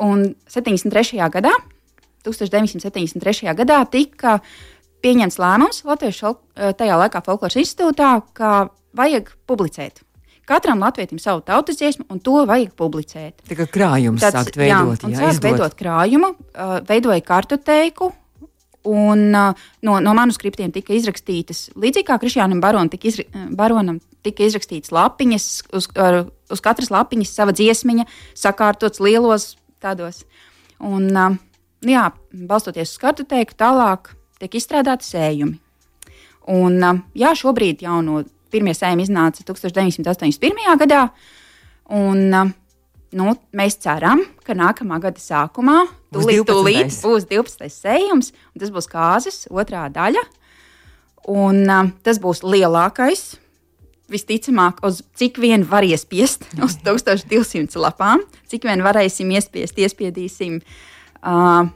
[0.00, 1.18] Un 73.
[1.32, 1.52] gadā,
[2.24, 3.54] 1973.
[3.56, 4.38] gadā tika
[5.04, 10.04] pieņemts lēmums Latvijas eh, tajā laikā Folkloras institūtā, ka vajag publicēt.
[10.50, 13.44] Katram latvietim savu tautas dziesmu, un to vajag publicēt.
[13.46, 18.10] Tā kā krājums Tāds, sākt veidot, jā, jā, sāk veidot krājumu, uh, veidoja kartoteiku,
[18.80, 19.52] Un uh,
[19.84, 25.48] no, no manuskriptiem tika izrakstītas, līdzīgi kā Krišjānam Baronam, tika, izra, Baronam tika izrakstītas lapiņas,
[25.76, 28.06] uz, ar, uz katras lapiņas sava dziesmiņa,
[28.40, 29.50] sakārtots lielos
[29.84, 30.22] tādos.
[30.80, 31.36] Un, uh,
[31.84, 35.58] jā, balstoties uz kartotēku, tālāk tiek izstrādāti sējumi.
[36.50, 36.80] Un,
[37.14, 40.64] jā, šobrīd jau no pirmie sējumi iznāca 1981.
[40.80, 41.04] gadā.
[41.94, 46.50] Un, nu, mēs ceram, ka nākamā gada sākumā tūlīt, Būs 12.
[46.50, 47.70] tūlīt būs 12.
[47.74, 50.24] sējums, un tas būs kāzas otrā daļa.
[51.30, 51.62] Un,
[52.02, 53.34] tas būs lielākais,
[54.10, 60.58] visticamāk, uz cik vien var iespiest, uz 1200 lapām, cik vien varēsim iespiest, iespiedīsim,
[61.20, 61.68] uh,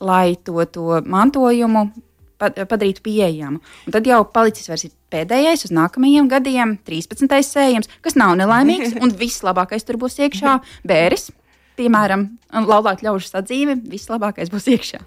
[0.00, 1.88] lai to, to mantojumu
[2.38, 3.60] pa- padarītu pieejamu.
[3.86, 7.42] Un tad jau palicis vairs ir pēdējais uz nākamajiem gadiem, 13.
[7.46, 10.58] sējums, kas nav nelaimīgs, un viss labākais tur būs iekšā-
[10.88, 11.30] bēres.
[11.78, 12.24] Piemēram,
[12.66, 14.98] laulāt ļaužu sadzīve, viss labākais būs iekšā.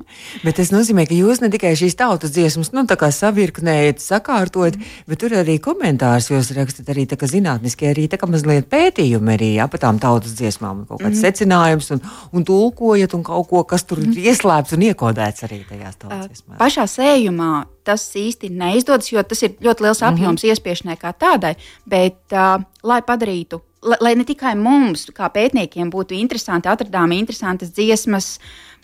[0.45, 4.77] Bet tas nozīmē, ka jūs ne tikai šīs tautas dziesmas, nu, tā kā savirknējat, sakārtojat,
[5.10, 9.34] bet tur arī komentārus jūs rakstat arī tā kā zinātniski, arī tā kā mazliet pētījumi
[9.36, 11.23] arī, jā, par tām tautas dziesmām, kaut kāds mm.
[11.25, 15.97] secinājums un, un tulkojat un kaut ko, kas tur ir ieslēpts un iekodēts arī tajās
[15.97, 16.60] tautas dziesmās.
[16.62, 17.51] Pašā sējumā
[17.84, 20.53] tas īsti neizdodas, jo tas ir ļoti liels apjoms mm -hmm.
[20.53, 21.55] iespiešanai kā tādai,
[21.89, 28.35] bet, uh, lai padarītu, lai, ne tikai mums, kā pētniekiem, būtu interesanti, atradām interesantas dziesmas,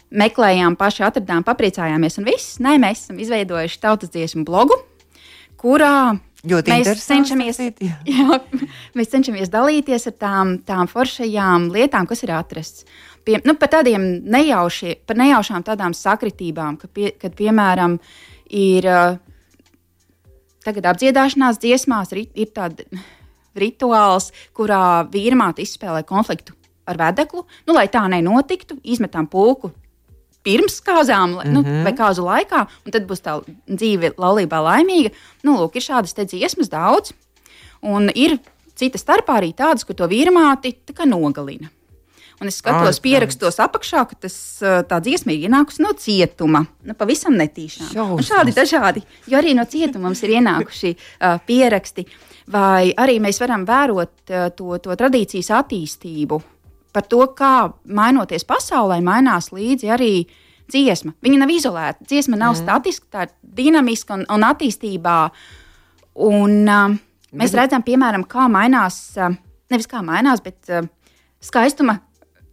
[0.07, 2.57] meklējām, paši atradām, papriecājāmies un viss.
[2.63, 4.77] Nē, mēs esam izveidojuši tautas dziesmu blogu,
[5.59, 6.15] kurā
[6.47, 7.97] Ļoti mēs cenšamies, citu, jā.
[8.13, 8.39] jā,
[8.95, 12.87] mēs cenšamies dalīties ar tām, tām foršajām lietām, kas ir atrastas.
[13.27, 17.97] Pie, nu, par tādiem nejauši, par nejaušām tādām sakritībām, ka pie, kad, piemēram,
[18.55, 19.17] ir uh,
[20.63, 22.85] tagad apdziedāšanās dziesmās, ri, ir tāds
[23.59, 26.55] rituāls, kurā vīrmāte izspēlē konfliktu
[26.87, 27.45] ar vedeklu.
[27.67, 29.73] Nu, lai tā nenotiktu, izmetam pulku
[30.47, 31.53] pirms kāzām, mm -hmm.
[31.53, 35.11] nu, vai kāzu laikā, un tad būs tā dzīve laulībā laimīga.
[35.43, 37.11] Nu, lūk, ir šādas dziesmas daudz,
[37.81, 38.39] un ir
[38.75, 41.69] cita starpā arī tādas, kur to vīrmāti nogalina.
[42.37, 46.67] Un es skatos, pierakstos apakšā, ka tas, uh, tā dziesma ir ienākusi no cietuma.
[46.85, 47.95] Nu, pavisam netīšām.
[48.21, 52.05] Šādi dažādi, jo arī no cietuma mums ir ienākuši uh, pieraksti.
[52.51, 56.39] Vai arī mēs varam vērot uh, to, to tradīcijas attīstību,
[56.95, 60.11] par to, kā mainoties pasaulē, mainās līdzi arī
[60.71, 61.13] dziesma.
[61.23, 62.07] Viņa nav izolēta.
[62.07, 62.61] Dziesma nav mm.
[62.61, 65.17] statiska, tā ir dinamiska un, un attīstībā.
[66.27, 66.95] Un, uh,
[67.37, 69.35] mēs redzam, piemēram, kā mainās, uh,
[69.73, 70.87] nevis kā mainās, bet uh,
[71.43, 71.99] skaistuma.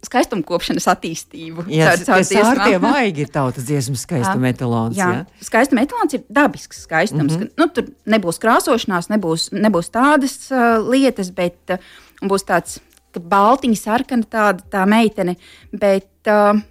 [0.05, 1.65] Skaistuma kopšanas attīstību.
[1.73, 2.85] Jā, tas sārtie dziesmām.
[2.93, 4.97] vaigi ir tautas dziesmas skaistuma etalons.
[4.99, 5.45] Jā, Jā.
[5.47, 7.33] skaistuma etalons ir dabisks skaistums.
[7.35, 7.51] Mm -hmm.
[7.57, 11.77] nu, tur nebūs krāsošanās, nebūs, nebūs tādas uh, lietas, bet uh,
[12.23, 12.79] būs tāds
[13.15, 15.35] baltiņa, sarkana tāda tā meitene.
[15.71, 16.61] Bet, uh,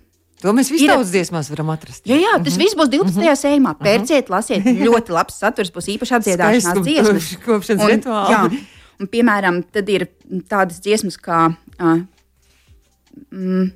[0.45, 2.05] To mēs visi Ir- tautas dziesmās varam atrast.
[2.05, 3.17] Jā, jā, tas viss būs 12.
[3.17, 3.37] Mm -hmm.
[3.41, 3.75] sējumā.
[3.81, 7.37] Pērciet, lasiet, ļoti labs saturs, būs īpaši apdziedāšanās Skaistuma dziesmas.
[7.45, 8.43] kopšanas jā,
[9.01, 10.09] un, piemēram, tad ir
[10.49, 11.55] tādas dziesmas kā.
[11.81, 12.05] Uh,
[13.31, 13.73] mm,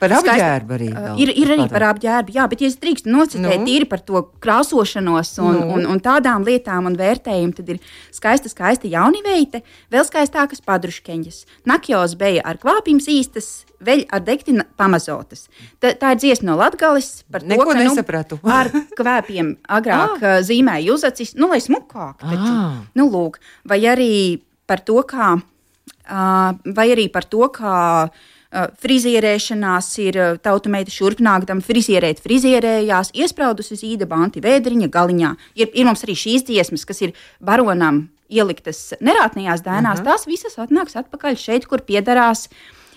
[0.00, 0.86] Par apģērbu arī.
[0.94, 3.66] Uh, vēl ir, ir arī par apģērbu, jā, bet, ja es drīkstu nocitēt Nu?
[3.68, 5.66] tīri par to krāsošanos un, Nu?
[5.76, 7.82] un, un tādām lietām un vērtējumu, tad ir
[8.14, 9.60] skaista, skaista jauniveite,
[9.92, 15.48] vēl skaistākas padruškeņas, nakjos beja ar kvāpīm īstas, veļ ar degtina pamazotas.
[15.80, 18.40] Tā, tā ir dziesma no Latgales par to, Neko ka nesapratu.
[18.40, 20.40] Nu, ar kvēpiem agrāk ah.
[20.40, 22.24] zīmēja uzacis, nu, lai smukāk.
[22.24, 22.82] Taču, Ah.
[22.96, 23.36] nu, lūk,
[23.68, 30.38] vai arī par to, kā, uh, vai arī par to, kā uh, frizierēšanās ir uh,
[30.42, 35.34] tauta meita šurpnākdama frizierēt, frizierējās, iespraudusi zīda banti vēdriņa galiņā.
[35.60, 40.10] Ir, ir mums arī šīs dziesmas, kas ir baronam ieliktas nerātnējās dēnās, uh -huh.
[40.10, 42.48] tās visas atnāks atpakaļ šeit, kur piederās.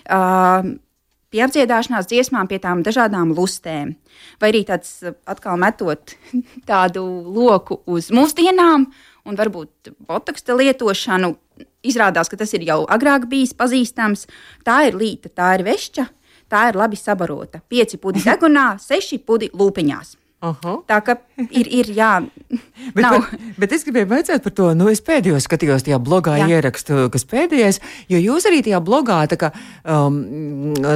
[0.04, 0.74] Uh,
[1.34, 3.96] Pie apdziedāšanās dziesmām, pie tām dažādām lustēm.
[4.38, 6.14] Vai arī tāds atkal metot
[6.70, 8.84] tādu loku uz mūsdienām,
[9.26, 11.32] un varbūt botaksta lietošanu.
[11.84, 14.26] Izrādās, ka tas ir jau agrāk bijis pazīstams.
[14.64, 16.06] Tā ir līta, tā ir vešķa,
[16.50, 17.60] tā ir labi sabarota.
[17.68, 20.16] Pieci pudi degunā, seši pudi lūpiņās.
[20.44, 20.74] Aha.
[20.90, 21.16] Tā kā
[21.48, 22.12] ir, ir jā,
[22.92, 23.14] Bet, nav.
[23.30, 26.48] bet, bet es gribēju jautāt par to, nu, es pēdējo skatījos tajā blogā, Jā.
[26.58, 27.78] Ierakstu, kas pēdējais,
[28.12, 29.50] jo jūs arī tajā blogā kā,
[29.88, 30.18] um,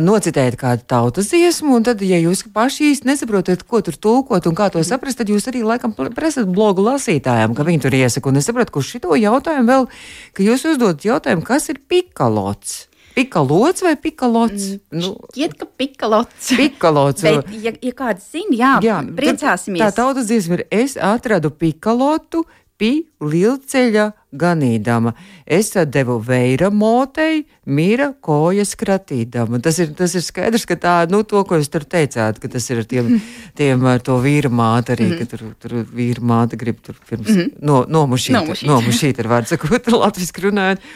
[0.05, 4.59] nocitējat kādu tautas dziesmu, un tad, ja jūs paši īsti nesaprotat, ko tur tulkot un
[4.59, 8.29] kā to saprast, tad jūs arī laikam presat blogu lasītājiem, ka viņi tur iesaka.
[8.29, 9.89] Un es saprotu, kurš šito jautājumu vēl,
[10.37, 12.88] ka jūs uzdodat jautājumu, kas ir pikalots?
[13.19, 14.69] Pikalots vai pikalots?
[14.91, 15.03] Mm.
[15.03, 16.53] Nu, Iet, ka pikalots.
[16.61, 17.27] pikalots.
[17.27, 19.83] Bet, ja, ja kāds zina, jā, jā priecāsimies.
[19.83, 22.45] Tā tautas dziesma ir, es atradu pikalotu
[22.79, 24.07] pi lielceļa
[24.39, 25.13] ganīdama.
[25.49, 29.61] Es devu veira motei, mīra kojas kratīdama.
[29.65, 32.69] Tas ir, tas ir skaidrs, ka tā, nu, to, ko jūs tur teicāt, ka tas
[32.71, 33.15] ir ar tiem,
[33.59, 37.57] tiem ar to vīru māti arī, ka tur, tur vīru māte grib tur pirms mm.
[37.67, 38.69] no, nomušīt, Nomušīt.
[38.71, 40.87] nomušīt ar vārdu sakot, latviski runājot.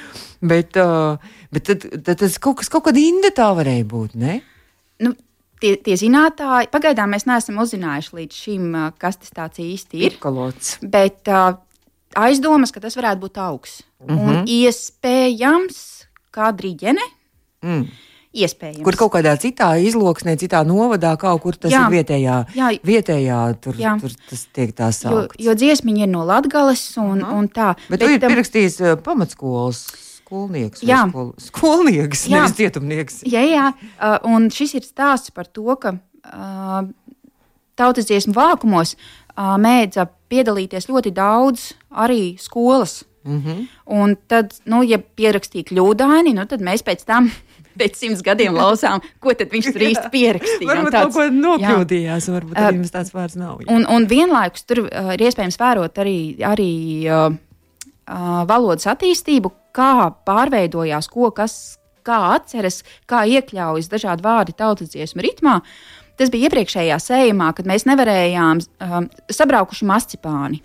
[0.42, 1.18] Bet, uh,
[1.54, 4.40] bet tad, tad tas kaut kas, kaut kāda inde tā varēja būt, ne?
[5.02, 5.12] Nu,
[5.62, 10.16] tie, tie zinātāji, pagaidām mēs neesam uzzinājuši līdz šim, ā, kas tas tāds īsti ir.
[10.22, 10.76] Kalots.
[10.82, 11.54] Bet uh,
[12.18, 13.82] aizdomas, ka tas varētu būt augs.
[13.82, 14.18] Mm Mhm.
[14.18, 14.38] -hmm.
[14.40, 15.76] Un iespējams,
[16.34, 17.04] kā drīģene.
[17.62, 17.84] Mm.
[18.32, 18.82] Iespējams.
[18.82, 21.84] Kur kaut kādā citā izloksnē, citā novadā, kaut kur tas Jā.
[21.84, 22.70] ir vietējā, Jā.
[22.80, 24.00] vietējā tur, Jā.
[24.00, 25.36] tur tas tiek tā jo, saukt.
[25.38, 27.34] jo dziesmiņa ir no Latvijas un, uh -huh.
[27.38, 27.74] un tā.
[27.90, 29.86] Bet, bet tu ir um, pierakstījis uh, pamatskolas
[30.32, 30.82] skolnieks.
[30.88, 31.02] Jā.
[31.10, 32.40] Skol, skolnieks, Jā.
[32.40, 33.20] nevis cietumnieks.
[33.28, 33.66] Jā, jā.
[34.00, 36.82] Uh, un šis ir stāsts par to, ka uh,
[37.76, 43.02] tautas dziesmu vākumos uh, mēdza piedalīties ļoti daudz arī skolas.
[43.24, 43.66] Mm -hmm.
[43.86, 47.30] Un tad, nu, ja pierakstīja kļūdaini, nu, tad mēs pēc tam,
[47.78, 50.68] pēc simts gadiem lausām, ko tad viņš tur īsti pierakstīja.
[50.72, 53.60] Varbūt tāds- kaut ko nokļūdījās, varbūt Uh, arī jums tāds vārds nav.
[53.60, 53.70] jā.
[53.76, 56.72] Un, un vienlaikus tur uh, ir iespējams vērot arī, arī
[57.06, 57.36] uh,
[58.48, 65.60] valodas attīstību, kā pārveidojās, ko kas kā atceras, kā iekļaujas dažādi vārdi tautas dziesmu ritmā.
[66.18, 70.60] Tas bija iepriekšējā sējumā, kad mēs nevarējām um, sabraukuši mascipāni.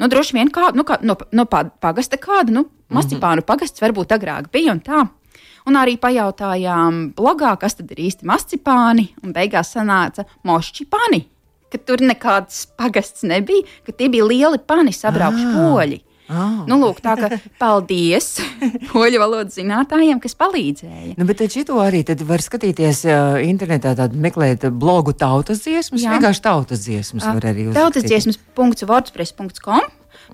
[0.00, 4.16] Nu, droši vien kā, nu, kā, no, no pa- pagasta kāda, nu, mascipānu pagasts varbūt
[4.16, 5.04] agrāk bija un tā.
[5.68, 11.20] Un arī pajautājām blogā, kas tad ir īsti mascipāni, un beigās sanāca mošķipāni,
[11.70, 15.54] ka tur nekāds pagasts nebija, ka tie bija lieli pani sabraukši Ah.
[15.60, 16.00] poļi.
[16.00, 16.08] Ah.
[16.68, 17.30] Nu, lūk, tā kā
[17.62, 18.34] paldies
[18.92, 21.14] poļu valodas zinātājiem, kas palīdzēja.
[21.18, 26.04] Nu, bet tad šito arī tad var skatīties uh, internetā, tādu meklēt blogu tautas dziesmas.
[26.04, 26.16] Jā.
[26.16, 28.08] Vienkārši tautas dziesmas var arī uzrakstīt.
[28.08, 29.90] Tautasdziesmas.wordpress.com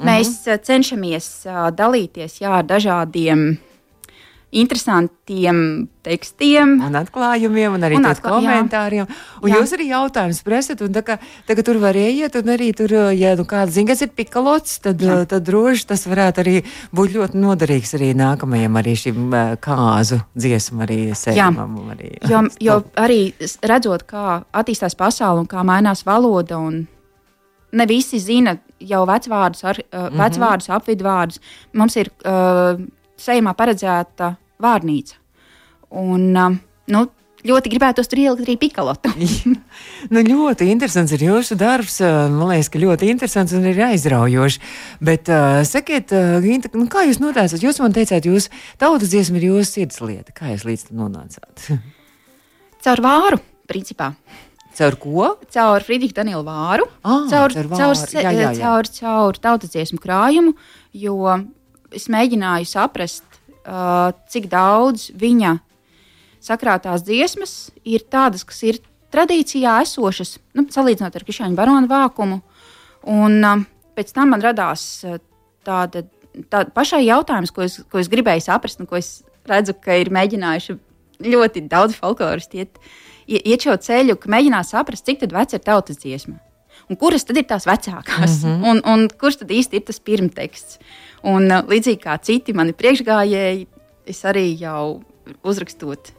[0.07, 3.59] Mēs uh, cenšamies uh, dalīties jā, ar dažādiem
[4.53, 6.79] interesantiem tekstiem.
[6.87, 8.49] Un atklājumiem, un arī Un atklā- jā.
[8.49, 9.07] komentāriem.
[9.43, 9.55] Un Jā.
[9.57, 9.61] jā.
[9.61, 12.89] jūs arī jautājumus presat, un tā kā, tā kā tur var ieiet, un arī tur,
[13.13, 15.27] ja nu kāds zina, kas ir pikalots, tad, Jā.
[15.29, 20.81] tad droši tas varētu arī būt ļoti noderīgs arī nākamajam, arī šim eh, kāzu dziesmu
[20.87, 21.91] arī sējumam.
[21.93, 26.87] Arī, Jo, jo arī redzot, kā attīstās pasaule un kā mainās valoda, un
[27.73, 31.39] ne visi zina jau vecvārdus, ar, uh, vecvārdus apvidvārdus.
[31.75, 32.79] Mums ir uh,
[33.19, 35.15] sejumā paredzēta vārnīca.
[35.99, 36.57] Un, uh,
[36.93, 37.05] nu,
[37.49, 39.13] ļoti gribētu tur ielikt arī pikalotu.
[40.13, 42.01] nu, ļoti interesants ir jūsu darbs.
[42.05, 44.59] eh, Man liekas, ka ļoti interesants un ir aizraujošs.
[45.01, 47.63] Bet, uh, sakiet, uh, Ginta, nu, kā jūs noteicat?
[47.65, 48.51] Jūs man teicāt, jūs
[48.83, 50.35] tautas dziesma ir jūsu sirdslieta.
[50.37, 51.69] Kā jūs līdz tam nonācāt?
[52.85, 54.13] Caur vāru, principā.
[54.79, 55.23] Caur ko?
[55.51, 57.97] Caur Friedriča Daniela vāru, Ah, caur, caur caur, vāru.
[57.99, 58.61] se- Jā, jā, jā.
[58.61, 60.53] caur, caur tautas dziesmu krājumu,
[60.95, 61.17] jo
[61.95, 63.25] es mēģināju saprast,
[63.65, 65.57] uh, cik daudz viņa
[66.45, 68.81] sakrātās dziesmas ir tādas, kas ir
[69.13, 72.41] tradīcijā esošas, nu, salīdzinot ar Krišāņu baronu vākumu.
[73.09, 73.65] Un uh,
[73.97, 75.19] pēc tam man radās uh,
[75.67, 76.05] tāda,
[76.49, 80.13] tāda pašai jautājums, ko es, ko es gribēju saprast, un ko es redzu, ka ir
[80.15, 80.77] mēģinājuši
[81.25, 82.79] ļoti daudz folkloristi iet,
[83.27, 86.39] ie- iet šo ceļu, ka mēģinās saprast, cik veca ir tautas dziesma.
[86.89, 88.69] Un kuras tad ir tās vecākās, mm -hmm.
[88.71, 90.79] un, un kurš tad īsti ir tas pirmteksts?
[91.23, 93.67] Un uh, līdzīgi kā citi mani priekšgājēji,
[94.07, 95.03] es arī jau
[95.45, 96.13] uzrakstot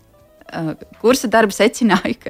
[0.54, 2.30] uh, kursa darbu secināju, ka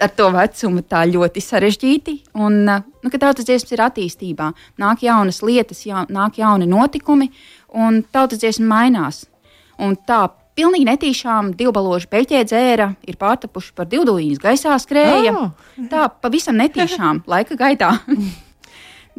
[0.00, 2.16] ar to vecumu tā ļoti sarežģīti.
[2.34, 7.30] Un, uh, nu, tautas dziesmas ir attīstībā, nāk jaunas lietas, jā, nāk jauni notikumi,
[7.68, 9.26] un tautas dziesma mainās.
[9.78, 15.34] Un tā pilnīgi netīšām divbaložu peļķē dzēra ir pārtapuši par divdūņas gaisā skrēja.
[15.34, 15.70] Ah!
[15.90, 17.92] Tā pavisam netīšām laika gaitā.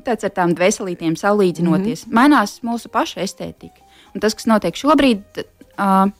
[0.06, 2.06] Tāds ar tām dvēselītiem salīdzinoties.
[2.06, 2.16] Mm -hmm.
[2.16, 3.84] Mainās mūsu paša estētika.
[4.16, 5.44] Un tas, kas notiek šobrīd,
[5.80, 6.12] uh,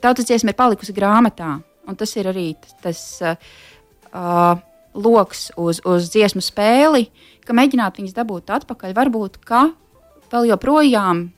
[0.00, 1.60] tautas dziesma ir palikusi grāmatā.
[1.88, 3.36] Un tas ir arī tas, tas uh,
[4.12, 4.58] uh,
[4.94, 7.08] lokus uz, uz dziesmu spēli,
[7.44, 8.94] ka mēģināt viņus dabūt atpakaļ.
[8.94, 9.70] Varbūt, ka
[10.32, 11.28] vēl joprojām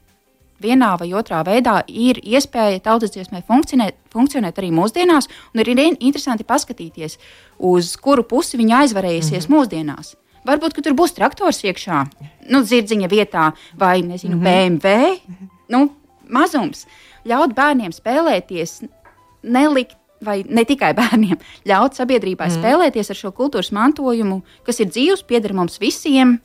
[0.63, 5.99] vienā vai otrā veidā ir iespēja tautas dziesmai funkcionēt, funkcionēt arī mūsdienās, un ir in-
[5.99, 7.19] interesanti paskatīties,
[7.59, 9.59] uz kuru pusi viņa aizvarējusies mm -hmm.
[9.59, 10.17] mūsdienās.
[10.47, 12.05] Varbūt, tur būs traktors iekšā,
[12.49, 14.79] nu, zirdziņa vietā, vai, nezinu, mm -hmm.
[14.81, 15.21] BMW.
[15.69, 15.91] Nu,
[16.29, 16.87] mazums.
[17.25, 18.83] Ļaut bērniem spēlēties,
[19.43, 21.39] nelikt, vai ne tikai bērniem,
[21.69, 22.61] ļaut sabiedrībai mm.
[22.61, 26.39] spēlēties ar šo kultūras mantojumu, kas ir dzīves, pieder mums visiem,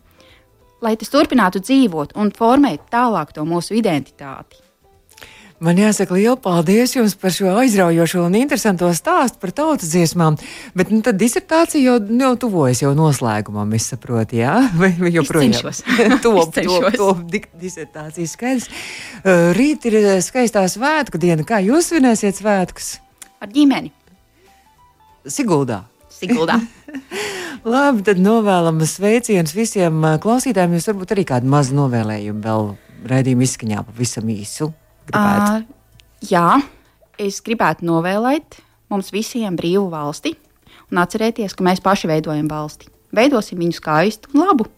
[0.85, 4.61] lai tas turpinātu dzīvot un formēt tālāk to mūsu identitāti.
[5.63, 10.35] Man jāsaka, liela paldies jums par šo aizraujošo un interesanto stāstu par tautas dziesmām.
[10.75, 14.57] Bet nu, tad disertācija jau, jau tuvojas jau noslēgumam, es saprotu, jā?
[14.81, 15.55] Vai, vai joprojām?
[16.25, 17.23] top, top, top
[17.61, 18.67] disertācijas skaidrs.
[19.23, 21.47] Uh, rīt ir skaistā svētku diena.
[21.47, 22.97] Kā jūs svinēsiet svētkus?
[23.39, 23.93] Ar ģimeni.
[25.23, 25.85] Siguldā.
[26.15, 26.59] Siguldā.
[27.75, 30.77] Labi, tad novēlam sveicienus visiem klausītājiem.
[30.77, 32.71] Jūs varbūt arī kādu mazu novēlējumu vēl
[33.09, 34.69] raidījumu izskaņā pavisam īsu.
[35.13, 35.61] Uh,
[36.25, 36.47] jā,
[37.21, 38.59] es gribētu novēlēt
[38.93, 40.33] mums visiem brīvu valsti
[40.91, 42.89] un atcerēties, ka mēs paši veidojam valsti.
[43.15, 44.69] Veidosim viņu skaistu un labu.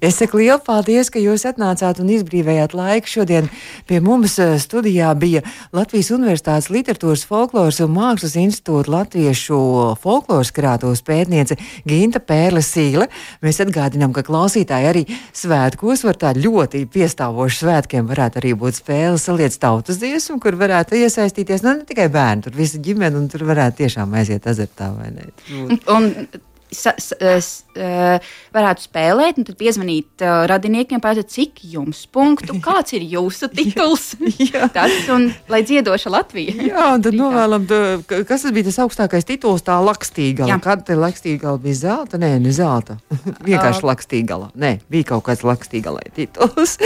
[0.00, 3.10] Es saku lielu paldies, ka jūs atnācāt un izbrīvējāt laiku.
[3.10, 3.48] Šodien
[3.88, 5.42] pie mums eh, studijā bija
[5.74, 9.58] Latvijas Universitātes Literatūras, Folkloras un Mākslas institūta Latviešu
[9.98, 13.08] folkloras krātos pētniece Ginta Pērle Sīle.
[13.42, 19.18] Mēs atgādinām, ka klausītāji arī svētkos var tā ļoti piestāvoši svētkiem varētu arī būt spēle
[19.18, 23.42] saliec tautas dziesmu, kur varētu iesaistīties nu, ne tikai bērni, tur visa ģimene un tur
[23.50, 25.26] varētu tiešām aiziet azartā vai ne.
[25.58, 26.12] Un, un
[26.74, 27.16] sa, sa,
[27.78, 33.50] uh, varētu spēlēt, un tad piezvanīt uh, radiniekiem, pētīt, cik jums punktu, kāds ir jūsu
[33.52, 34.10] tituls.
[34.76, 36.56] tas un lai dziedoša Latvija.
[36.68, 37.66] Jā, un tad novēlam,
[38.08, 40.58] kas tas bija tas augstākais tituls, tā lakstīgala.
[40.64, 42.20] Kad te lakstīgala bija zelta?
[42.20, 42.98] Nē, ne zelta.
[43.48, 44.50] Vienkārši uh, lakstīgala.
[44.58, 46.78] Nē, bija kaut kāds lakstīgalai tituls.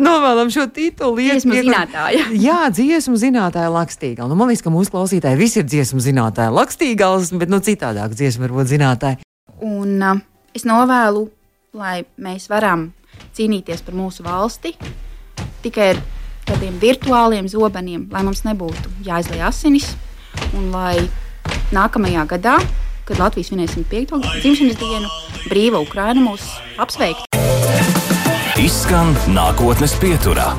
[0.00, 1.20] novēlam šo titulu.
[1.20, 2.26] Dziesmu zinātāja.
[2.36, 4.30] Jā, dziesmu zinātāja lakstīgala.
[4.30, 8.46] Nu, man liekas, ka mūsu klausītāji visi ir dziesmu zinātāji lakstīgals, bet nu citādāk dziesmu
[8.46, 9.25] varbūt zinātāji.
[9.64, 10.20] Un uh,
[10.56, 11.26] es novēlu,
[11.76, 12.90] lai mēs varam
[13.36, 14.74] cīnīties par mūsu valsti
[15.64, 16.00] tikai ar
[16.46, 19.94] tādiem virtuāliem zobeniem, lai mums nebūtu jāizlai asinis
[20.54, 21.08] un lai
[21.74, 22.56] nākamajā gadā,
[23.06, 24.20] kad Latvijas svinēsim 5.
[24.42, 25.12] dzimšanas dienu,
[25.48, 26.46] brīva Ukraina mūs
[26.82, 27.26] apsveiktu.
[28.62, 30.52] Izskan nākotnes pieturā.